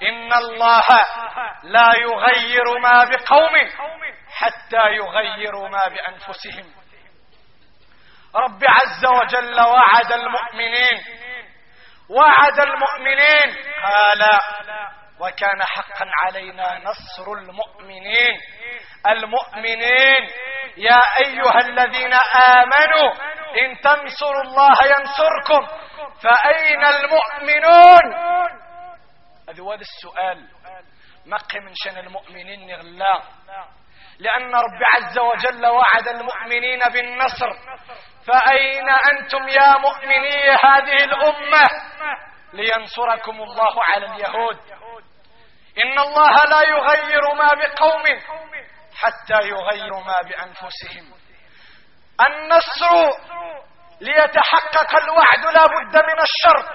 [0.02, 0.84] إن الله
[1.62, 3.52] لا يغير ما بقوم
[4.36, 6.72] حتى يغيروا ما بأنفسهم.
[8.34, 10.98] رب عز وجل وعد المؤمنين
[12.10, 14.22] وعد المؤمنين قال
[15.22, 18.40] وكان حقا علينا نصر المؤمنين.
[19.08, 20.22] المؤمنين
[20.76, 22.14] يا أيها الذين
[22.46, 23.12] آمنوا
[23.62, 25.66] إن تنصروا الله ينصركم.
[26.22, 28.14] فأين المؤمنون؟
[29.48, 30.48] هذا هو السؤال.
[31.26, 33.22] مقي من شأن المؤمنين نغلا
[34.18, 37.52] لأن رب عز وجل وعد المؤمنين بالنصر.
[38.26, 41.68] فأين أنتم يا مؤمني هذه الأمة؟
[42.52, 44.58] لينصركم الله على اليهود.
[45.78, 48.02] إن الله لا يغير ما بقوم
[48.94, 51.14] حتى يغيروا ما بأنفسهم.
[52.28, 52.92] النصر
[54.00, 56.70] ليتحقق الوعد لا بد من الشرط.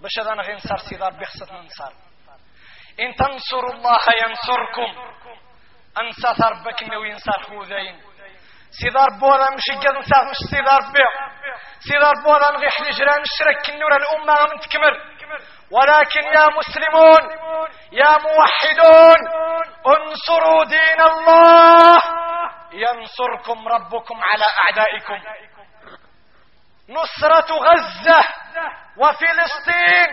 [0.00, 1.92] باش هذا غير نصر ربي خصنا ننصر
[3.00, 5.10] إن تنصروا الله ينصركم.
[6.00, 8.00] أنسى ربك إنه ينصر خوذين
[8.70, 11.04] سيدي ربي ولا مش قد نصر مش سيدي ربي
[11.80, 14.94] سيدي ربي ولا نغي حلجران نشرك النور الأمة من تكمل
[15.72, 17.22] ولكن يا مسلمون
[17.92, 19.18] يا موحدون
[19.86, 22.02] انصروا دين الله.
[22.72, 25.18] ينصركم ربكم على أعدائكم.
[26.88, 28.24] نصرة غزة
[28.96, 30.08] وفلسطين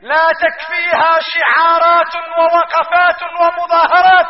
[0.00, 4.26] لا تكفيها شعارات ووقفات ومظاهرات.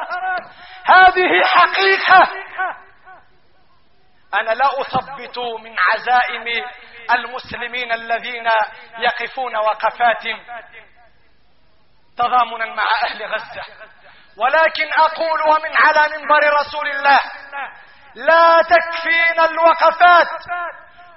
[0.85, 2.29] هذه حقيقة.
[4.41, 6.65] أنا لا أثبت من عزائم
[7.11, 8.49] المسلمين الذين
[8.99, 10.23] يقفون وقفات
[12.19, 13.63] تضامنا مع أهل غزة.
[14.37, 17.21] ولكن أقول ومن على منبر رسول الله
[18.15, 20.29] لا تكفينا الوقفات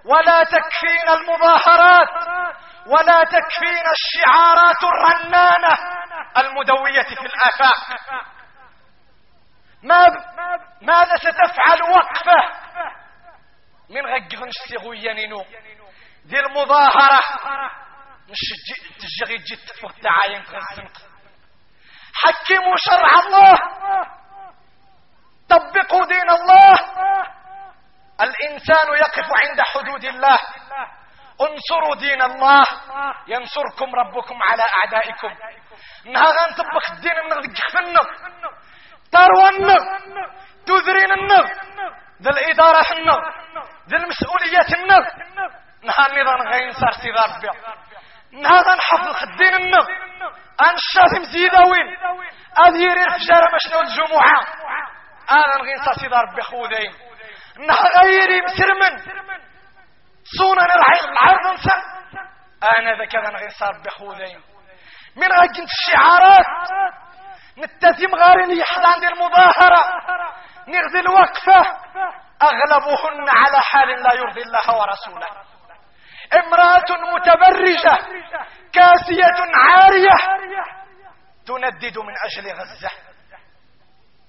[0.05, 2.09] ولا تكفينا المظاهرات
[2.87, 5.77] ولا تكفينا الشعارات الرنانة
[6.37, 7.99] المدوية في الآفاق.
[9.83, 10.05] ما
[10.81, 12.64] ماذا ستفعل وقفة
[13.89, 15.45] من غقغنش سيغويانينو
[16.25, 17.21] دي المظاهرة.
[18.29, 18.39] مش
[18.99, 20.97] تجي تجي تفوق تعاين تغزنق
[22.13, 23.55] حكموا شرع الله.
[25.49, 26.79] طبقوا دين الله.
[28.21, 30.39] الإنسان يقف عند حدود الله.
[31.41, 32.65] انصروا دين الله.
[33.27, 35.35] ينصركم ربكم على أعدائكم.
[36.05, 37.15] نها غنطبق الدين
[37.71, 38.05] في النغ
[39.11, 39.83] تروى النغ
[40.65, 41.45] تذرين النغ
[42.21, 43.19] ذا الإدارة النغ
[43.89, 45.03] ذا المسؤوليات النغ
[45.83, 47.49] نها النظام غينصر سيدي ربي.
[48.31, 49.87] نها غنحفظ الدين النغ
[50.61, 51.97] انشاف مزيدوين
[52.67, 54.41] أذيري الفجارة مشنو الجمعة؟
[55.31, 56.93] أنا نغينصر سيدي ربي خوذين.
[57.59, 58.97] نها غيري مسرمن.
[60.37, 61.75] صونا نرعي العرض نسا
[62.77, 64.41] أنا ذا كذا غير صار بخوذين
[65.15, 66.45] من غجنت الشعارات.
[67.57, 69.83] نتثم غارين يحضان دي المظاهرة.
[70.67, 71.77] نغذي الوقفة.
[72.41, 75.27] أغلبهن على حال لا يرضي الله ورسوله.
[76.33, 77.97] امرأة متبرجة
[78.73, 80.17] كاسية عارية
[81.47, 82.91] تندد من أجل غزة.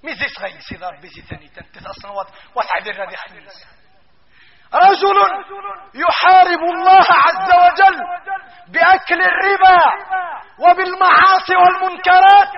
[0.04, 1.50] ميزيس غير سيدار بيزي ثاني
[1.90, 2.12] أصلا
[2.54, 3.66] وتعذر هذه خميس.
[4.74, 5.18] رجل
[5.94, 8.00] يحارب الله عز وجل
[8.68, 9.78] بأكل الربا
[10.58, 12.48] وبالمعاصي والمنكرات.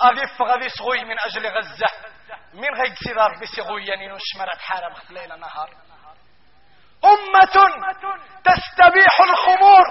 [0.00, 1.87] أضيف غذي صغوي من أجل غزة.
[2.58, 3.30] من غير سيدار
[3.88, 5.70] يعني نشمرت حالة ليلة نهار.
[7.04, 7.56] أمة
[8.44, 9.84] تستبيح الخمور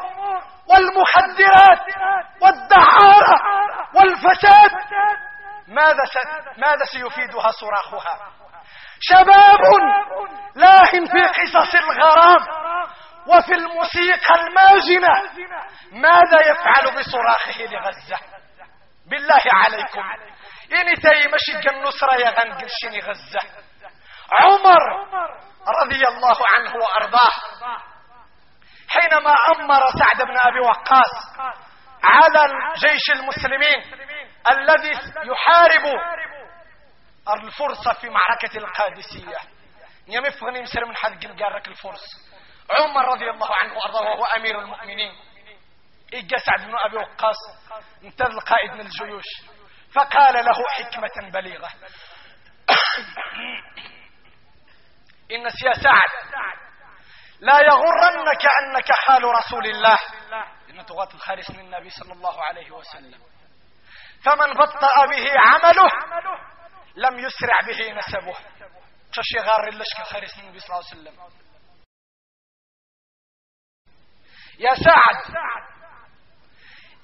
[0.70, 1.86] والمخدرات
[2.42, 3.36] والدعارة
[3.96, 4.72] والفساد.
[5.68, 6.04] ماذا
[6.58, 8.32] ماذا سيفيدها صراخها؟
[9.00, 9.62] شباب
[10.56, 12.48] لاهن في قصص الغرام
[13.28, 15.14] وفي الموسيقى الماجنة.
[15.92, 18.20] ماذا يفعل بصراخه لغزة؟
[19.10, 20.02] بالله عليكم.
[20.72, 23.40] إني تاي مشي النصرة يا غنقلشيني غزة.
[24.32, 24.82] عمر
[25.82, 27.32] رضي الله عنه وأرضاه
[28.90, 31.38] حينما أمر سعد بن أبي وقاص
[32.04, 33.84] على جيش المسلمين
[34.52, 34.92] الذي
[35.24, 35.86] يحارب
[37.30, 39.38] الفرصة في معركة القادسية.
[40.08, 42.04] يمفغني مسر من حد قارك الفرس.
[42.80, 45.12] عمر رضي الله عنه وأرضاه وهو أمير المؤمنين.
[46.14, 47.38] إجا سعد بن أبي وقاص
[48.04, 49.57] انتظر القائد من الجيوش.
[49.94, 51.70] فقال له حكمة بليغة.
[55.32, 56.12] إن يا سعد
[57.40, 59.98] لا يغرنك أنك حال رسول الله.
[60.70, 63.22] إن تغاة الخارس من النبي صلى الله عليه وسلم.
[64.26, 65.90] فمن بطأ به عمله
[66.96, 68.38] لم يسرع به نسبه.
[69.14, 71.48] تشي غار الخارس من النبي صلى الله عليه وسلم.
[74.60, 75.36] يا سعد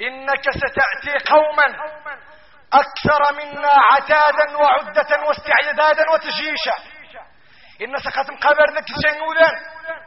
[0.01, 1.67] إنك ستأتي قوما
[2.74, 6.76] أكثر منا عتادا وعدة واستعدادا وتجيشا
[7.82, 9.55] إن سقط قبر لك الشنوذان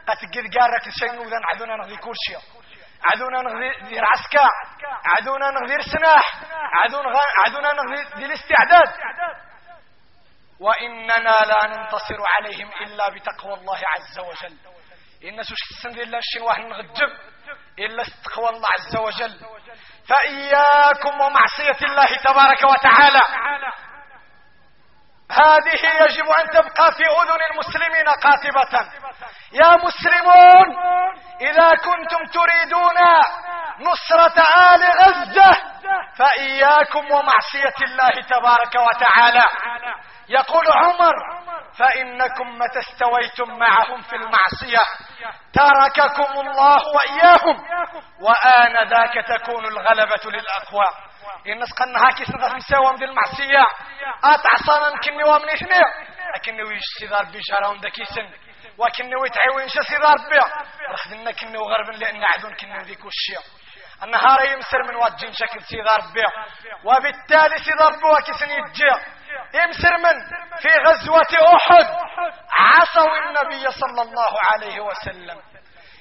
[0.07, 0.17] قد
[0.59, 2.13] قارك الشنوذان عدونا نغذي كل
[3.03, 4.47] عدونا نغذي دير عسكا
[5.05, 6.33] عدونا نغذي سناح
[7.45, 8.93] عدونا نغذي الاستعداد.
[10.59, 14.57] وإننا لا ننتصر عليهم إلا بتقوى الله عز وجل.
[15.23, 17.09] إن سوش السن إلا الشنواه نغجب
[17.79, 19.39] إلا استقوى الله عز وجل.
[20.09, 23.21] فإياكم ومعصية الله تبارك وتعالى.
[25.31, 28.91] هذه يجب أن تبقى في أذن المسلمين قاتبة
[29.51, 30.77] يا مسلمون
[31.41, 32.97] إذا كنتم تريدون
[33.79, 34.43] نصرة
[34.73, 35.57] آل غزة
[36.17, 39.43] فإياكم ومعصية الله تبارك وتعالى.
[40.29, 41.13] يقول عمر
[41.77, 44.83] فإنكم متى استويتم معهم في المعصية؟
[45.53, 47.65] ترككم الله وإياهم
[48.21, 50.85] وآن ذاك تكون الغلبة للأقوى.
[51.45, 53.65] الناس قلنا هاكي سنغف مساوام دي المعصية.
[54.23, 55.85] أتعصانا نكني ومن إثنية
[56.35, 58.29] لكن ويش سيدار بيشارهم دكيسن
[58.77, 60.45] وكن ويتعوين شا سيدار بيا
[60.91, 63.39] رخدنا كني وغربا لأن عدون كني ذيك الشيء
[64.03, 66.27] النهار يمسر من وجين شكل سيدار بيا
[66.83, 68.85] وبالتالي سيدار بيا كسن يتجي
[69.53, 70.19] يمسر من؟
[70.57, 71.85] في غزوة أحد.
[72.59, 75.41] عصوا النبي صلى الله عليه وسلم.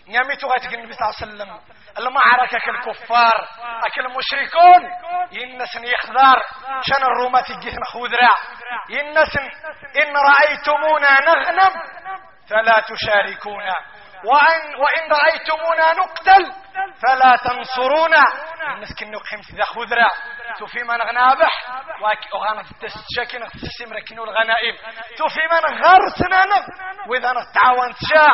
[0.09, 1.61] نياميتو غايتك النبي صلى الله عليه وسلم.
[1.99, 3.49] المعركة كالكفار.
[3.87, 4.91] أكل المشركون.
[5.33, 6.37] ينسن يخذار
[6.83, 8.31] شان الرومات يجيثن خذرا
[8.91, 9.51] ينسن
[10.03, 11.73] إن رأيتمونا نغنم.
[12.51, 13.75] فلا تشاركونا.
[14.25, 16.53] وإن, وإن رأيتمونا نقتل
[17.03, 18.25] فلا تنصرونا.
[18.75, 20.11] المسكين نقيم ذا خذرا
[20.59, 21.53] توفي من غنابح؟
[22.35, 24.77] وغانا تستشاكي نغتسم ركنو الغنائم.
[25.17, 26.67] توفي من غرسنا
[27.09, 28.33] وإذا نتعاون تشاع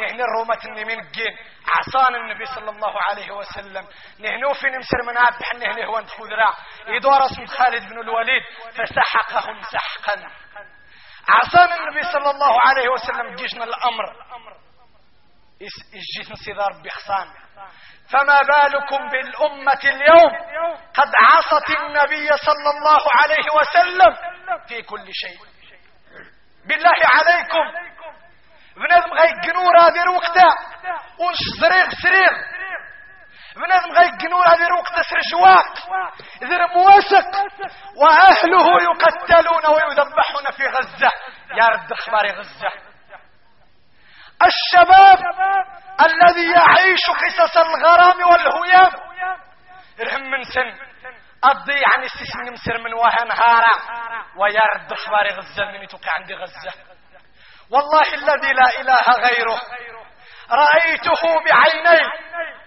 [0.00, 1.36] نحن الرومة من الجين
[1.68, 3.86] عصان النبي صلى الله عليه وسلم.
[4.18, 6.54] نهنو في نمسر من عبح نهنه هو خذرا
[6.86, 10.30] يدور اسم خالد بن الوليد فسحقهم سحقا.
[11.28, 14.04] عصان النبي صلى الله عليه وسلم جيشنا الأمر.
[15.60, 17.28] جيت انصدار بخصان
[18.10, 20.32] فما بالكم بالأمة اليوم
[20.94, 24.16] قد عصت النبي صلى الله عليه وسلم
[24.68, 25.38] في كل شيء.
[26.68, 27.94] بالله عليكم.
[28.76, 30.48] بنادم غيقنور هذه وقتا
[31.18, 32.32] ونش زريغ سريغ
[33.56, 35.66] بنادم غيقنور هذه وقتا سرجواق
[36.44, 37.30] ذر مواسق
[37.96, 41.10] وأهله يقتلون ويذبحون في غزة.
[41.56, 42.68] يا رد أخبار غزة.
[44.46, 45.18] الشباب
[46.00, 48.92] الذي يعيش قصص الغرام والهيام
[50.00, 50.78] رهم من سن.
[51.44, 53.74] أضي عن السسن مسر من وها نهارا
[54.36, 56.72] ويرد أخبار غزة من يتوقع عندي غزة.
[57.70, 59.60] والله الذي لا إله غيره.
[60.50, 62.10] رأيته بعيني.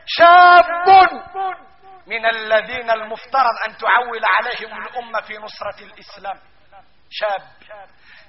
[0.05, 1.09] شاب.
[2.07, 6.39] من الذين المفترض أن تعول عليهم الأمة في نصرة الإسلام.
[7.11, 7.41] شاب.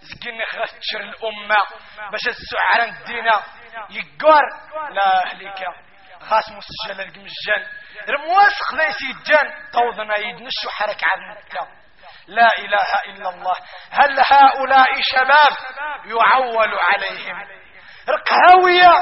[0.01, 1.57] زكيني خرجتشر الأمة
[2.12, 3.32] باش السعر الدينة
[3.90, 4.42] يقار.
[4.92, 5.64] لا أهليك.
[6.20, 7.66] خاص مسجل المجان
[8.09, 11.68] رمواسخ ذي سيجان طوضنا يدنشو حرك عن مكة.
[12.26, 13.57] لا إله إلا الله.
[13.90, 15.57] هل هؤلاء شباب
[16.05, 17.59] يعول عليهم؟
[18.11, 18.93] رقهاوية.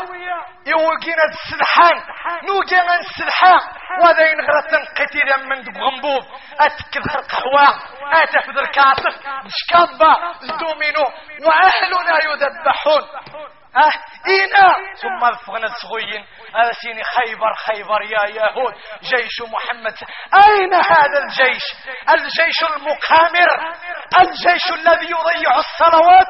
[0.67, 2.03] يوقينا السلحان.
[2.49, 3.61] نوقينا السلحان.
[4.03, 6.23] وذا ينغرة قتيلا من غنبوب
[6.61, 7.69] أتكذر قهوة
[8.23, 11.05] أتفذ الكاطف مشكبة الدومينو
[11.47, 13.03] وأهلنا يذبحون.
[13.77, 13.93] أه؟
[14.29, 14.95] إينا.
[14.97, 16.27] ثم الفغنا الصغيين.
[16.55, 19.95] هذا سيني خيبر خيبر يا يهود جيش محمد.
[20.49, 21.63] أين هذا الجيش؟
[22.09, 23.75] الجيش المقامر.
[24.19, 26.27] الجيش الذي يضيع الصلوات.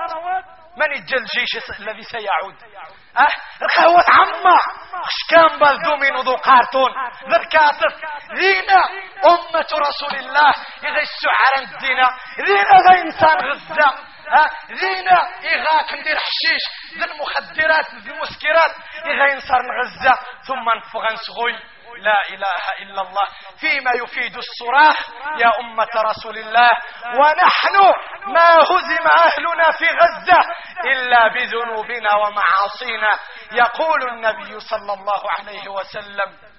[0.76, 2.54] من يجي الجيش الذي سيعود؟
[3.16, 3.28] أه؟
[3.62, 4.58] القهوة عمة.
[5.30, 6.90] كان بالدو من ذو قارتون؟
[7.28, 7.94] ذكاتف
[8.34, 8.84] ذينا.
[9.24, 10.50] أمة رسول الله.
[10.84, 12.08] إذا السعر الدينة
[12.46, 13.88] ذينا ذا إنسان غزة.
[14.28, 15.18] ها ذينا.
[15.44, 16.64] إغاك ندير حشيش.
[16.98, 18.74] ذي المخدرات ذي المسكرات.
[19.06, 20.18] إذا إنسان غزة.
[20.46, 21.58] ثم نفغن صغوي
[21.98, 23.26] لا إله إلا الله
[23.60, 24.96] فيما يفيد الصراخ
[25.38, 26.70] يا أمة رسول الله.
[27.18, 27.76] ونحن
[28.26, 30.40] ما هزم أهلنا في غزة
[30.84, 33.18] إلا بذنوبنا ومعاصينا.
[33.52, 36.55] يقول النبي صلى الله عليه وسلم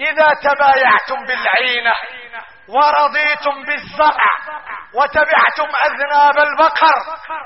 [0.00, 1.92] إذا تبايعتم بالعينة
[2.68, 4.30] ورضيتم بالزرع
[4.94, 6.94] وتبعتم أذناب البقر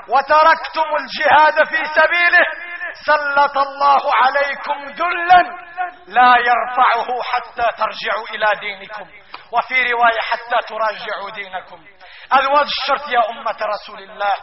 [0.09, 2.45] وتركتم الجهاد في سبيله
[3.05, 5.41] سلط الله عليكم ذلا
[6.07, 9.07] لا يرفعه حتى ترجعوا إلى دينكم
[9.51, 11.85] وفي رواية حتى تراجعوا دينكم.
[12.33, 14.33] الواد الشرط يا أمة رسول الله.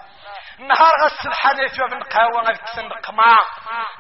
[0.59, 3.39] نهار غسل حني في بن قهوة غسل قما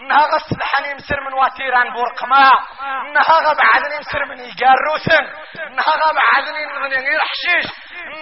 [0.09, 2.51] نهار غسل حني مسر من واتيران بورقما
[3.14, 5.24] نهار غبعدني مسر من يقاروسن
[5.74, 7.72] نهار غبعدني من يغير حشيش.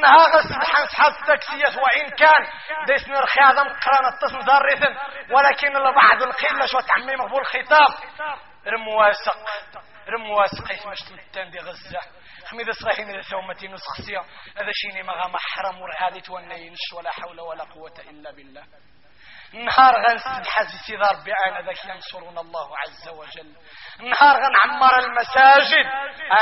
[0.02, 2.46] نهار غسل حن صحاب التاكسيات وإن كان.
[2.86, 4.96] ديس نرخي هذا مقران التصم ذارثن
[5.30, 7.88] ولكن البعض القلة شو تعمي مقبول الخطاب
[8.66, 9.36] رمواسق.
[10.08, 12.00] رمواسق يسمش تمتان دي غزة.
[12.50, 14.18] حميد صغيرين إذا ثومتي نسخسية
[14.56, 18.64] هذا شيني مغا محرم ورهادي تونينش ولا حول ولا قوة إلا بالله.
[19.52, 20.42] نهار غنسد
[20.86, 23.52] سيدة ربي أنا ذاك ينصرون الله عز وجل.
[24.00, 25.86] نهار غنعمر المساجد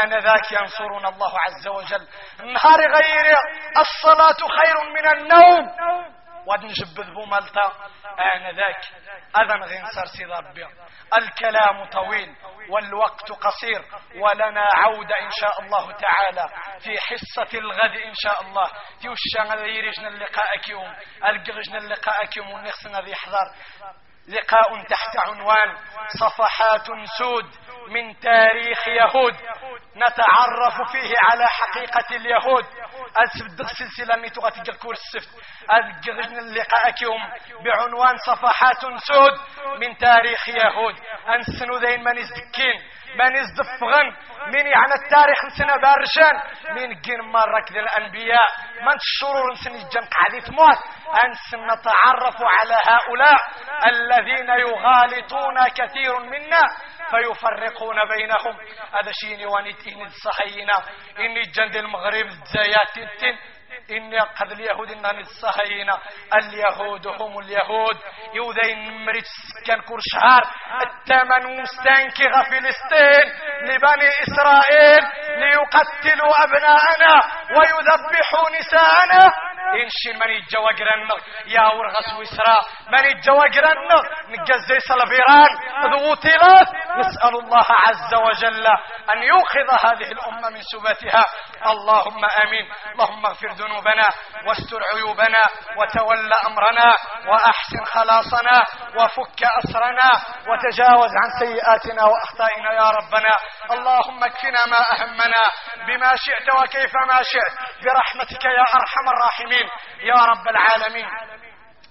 [0.03, 2.09] أنا ذاك ينصرون الله عز وجل.
[2.53, 3.37] نهار غير
[3.79, 6.16] الصلاة خير من النوم.
[6.47, 7.73] واد نجبد بومالتا
[8.35, 8.81] آنذاك.
[9.37, 10.67] أذن غنصر سيد ربي.
[11.19, 12.37] الكلام طويل
[12.71, 13.85] والوقت قصير
[14.17, 16.49] ولنا عودة إن شاء الله تعالى.
[16.81, 18.71] في حصة الغد إن شاء الله.
[19.01, 20.97] تيوشا غيرجنا اللقاء كيوم.
[21.25, 23.55] ألقرجنا اللقاء كيوم ونخصنا ذي حضر
[24.29, 25.77] لقاء تحت عنوان
[26.09, 26.87] صفحات
[27.19, 27.51] سود
[27.91, 29.35] من تاريخ يهود.
[29.97, 32.65] نتعرف فيه على حقيقة اليهود.
[33.17, 35.31] أسفد السلسلة ميتو غتقركور السفت
[35.73, 36.95] أذكرنا اللقاء
[37.65, 39.35] بعنوان صفحات سود
[39.81, 40.95] من تاريخ يهود.
[41.29, 42.81] أنسنو ذين من يزدكين
[43.19, 44.07] من يزدفغن
[44.47, 46.35] من يعني التاريخ نسنا بارشان
[46.75, 48.49] من جن مرك الأنبياء
[48.83, 50.79] من الشرور نسن الجنق عديث موت
[51.25, 53.39] أنسن نتعرف على هؤلاء
[53.87, 56.63] الذين يغالطون كثير منا
[57.11, 58.57] فيفرقون بينهم.
[58.93, 60.75] هذا شيني وانيتين الصحينا
[61.19, 63.37] إني جند المغرب زيات التن
[63.91, 65.99] إني قد اليهود إنني الصهاينة.
[66.35, 67.97] اليهود هم اليهود.
[68.35, 70.43] يوذين مريت سكان كور شهر
[70.87, 73.27] الثمن مستنكغ فلسطين
[73.63, 75.03] لبني إسرائيل
[75.37, 77.15] ليقتلوا أبناءنا
[77.57, 79.33] ويذبحوا نساءنا.
[79.67, 80.69] إنشي من يتجوى
[81.47, 82.59] يا ورغس ويسرا
[82.89, 83.49] من يتجوى
[84.29, 85.51] نجزي صلبيران
[85.93, 86.69] ذوطلات
[86.99, 88.67] نسأل الله عز وجل
[89.13, 91.25] أن يوخذ هذه الأمة من سباتها.
[91.67, 92.73] اللهم آمين.
[92.93, 94.09] اللهم اغفر ذنوبنا
[94.47, 95.43] واستر عيوبنا
[95.77, 96.95] وتول أمرنا
[97.29, 98.65] وأحسن خلاصنا
[98.97, 100.11] وفك أسرنا
[100.49, 103.35] وتجاوز عن سيئاتنا وأخطائنا يا ربنا.
[103.71, 105.43] اللهم اكفنا ما أهمنا
[105.87, 107.85] بما شئت وكيف ما شئت.
[107.85, 109.69] برحمتك يا أرحم الراحمين.
[110.01, 111.07] يا رب العالمين.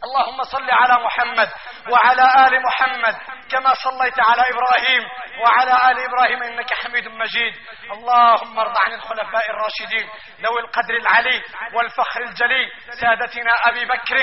[0.06, 1.50] اللهم صل على محمد
[1.92, 3.16] وعلى آل محمد
[3.52, 5.04] كما صليت على إبراهيم
[5.42, 7.54] وعلى آل إبراهيم إنك حميد مجيد.
[7.92, 10.10] اللهم ارض عن الخلفاء الراشدين
[10.42, 11.44] ذوي القدر العلي
[11.74, 14.18] والفخر الجلي سادتنا أبي بكر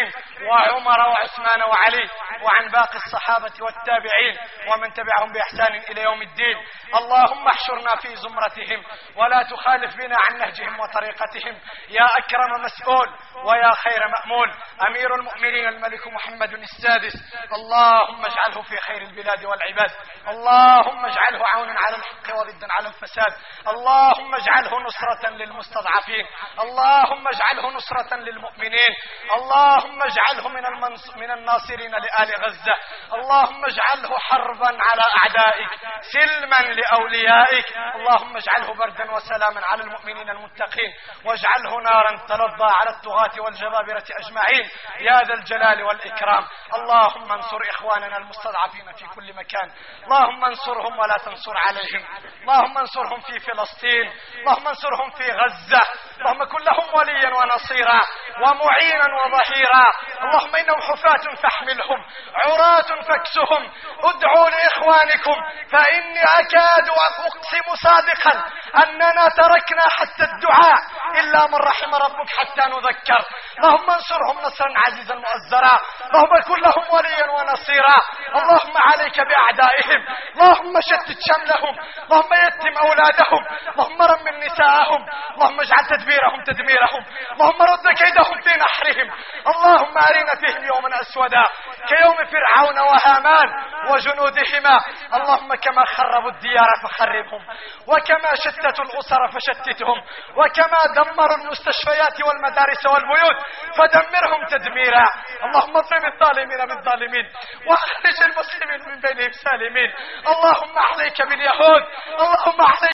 [0.48, 2.08] وعمر وعثمان وعلي
[2.42, 6.56] وعن باقي الصحابة والتابعين ومن تبعهم بإحسان إلى يوم الدين.
[6.94, 8.84] اللهم احشرنا في زمرتهم
[9.16, 11.54] ولا تخالف بنا عن نهجهم وطريقتهم.
[11.88, 13.08] يا أكرم مسؤول
[13.44, 14.54] ويا خير مأمول.
[14.88, 17.14] أمير المؤمنين الملك محمد السادس.
[17.52, 19.90] اللهم اجعله في خير البلاد والعباد.
[20.28, 23.32] اللهم اجعله عونا على الحق وضدا على الفساد.
[23.68, 26.26] اللهم اجعله نصرة للمستضعفين.
[26.62, 28.92] اللهم اجعله نصرة للمؤمنين.
[29.36, 31.16] اللهم اجعله من, المنص...
[31.16, 32.74] من الناصرين لآل غزة.
[33.14, 35.70] اللهم اجعله حربا على أعدائك.
[36.12, 37.66] سلما لأوليائك.
[37.96, 40.90] اللهم اجعله بردا وسلاما على المؤمنين المتقين.
[41.24, 44.64] واجعله نارا تلظى على الطغاة والجبابرة أجمعين.
[45.00, 46.46] يا ذا الجلال والإكرام.
[46.74, 49.72] اللهم انصر إخواننا المستضعفين في كل مكان.
[50.04, 52.06] اللهم انصرهم ولا تنصر عليهم.
[52.42, 54.12] اللهم انصرهم في فلسطين.
[54.38, 55.82] اللهم انصرهم في غزة.
[56.18, 58.00] اللهم كن لهم وليا ونصيرا
[58.42, 59.86] ومعينا وظهيرا.
[60.22, 63.72] اللهم إنهم حفاة فاحملهم عراة فاكسهم.
[64.04, 65.36] ادعوا لإخوانكم.
[65.72, 68.44] فإني أكاد أقسم صادقا
[68.82, 70.80] أننا تركنا حتى الدعاء
[71.20, 73.24] إلا من رحم ربك حتى نذكر.
[73.58, 77.96] اللهم انصرهم نصرا عزيزا مؤزرا اللهم كن لهم وليا ونصيرا.
[78.36, 80.00] اللهم عليك بأعدائهم.
[80.32, 81.74] اللهم شتت شملهم.
[82.04, 83.42] اللهم يتم أولادهم.
[83.72, 85.06] اللهم رمم نساءهم.
[85.34, 87.02] اللهم اجعل تدبيرهم تدميرهم.
[87.32, 89.08] اللهم رد كيدهم في نحرهم.
[89.46, 91.44] اللهم أرنا فيهم يوما أسودا.
[91.88, 93.48] كيوم فرعون وهامان
[93.90, 94.80] وجنودهما.
[95.14, 97.42] اللهم كما خربوا الديار فخربهم.
[97.86, 99.98] وكما شتتوا الأسر فشتتهم.
[100.36, 103.38] وكما دمروا المستشفيات والمدارس والبيوت
[103.78, 105.06] فدمرهم تدميرا.
[105.44, 107.26] اللهم اضرب الظالمين بالظالمين
[107.66, 109.90] واخرج المسلمين من بينهم سالمين.
[110.32, 111.82] اللهم عليك باليهود
[112.24, 112.82] اللهم عليك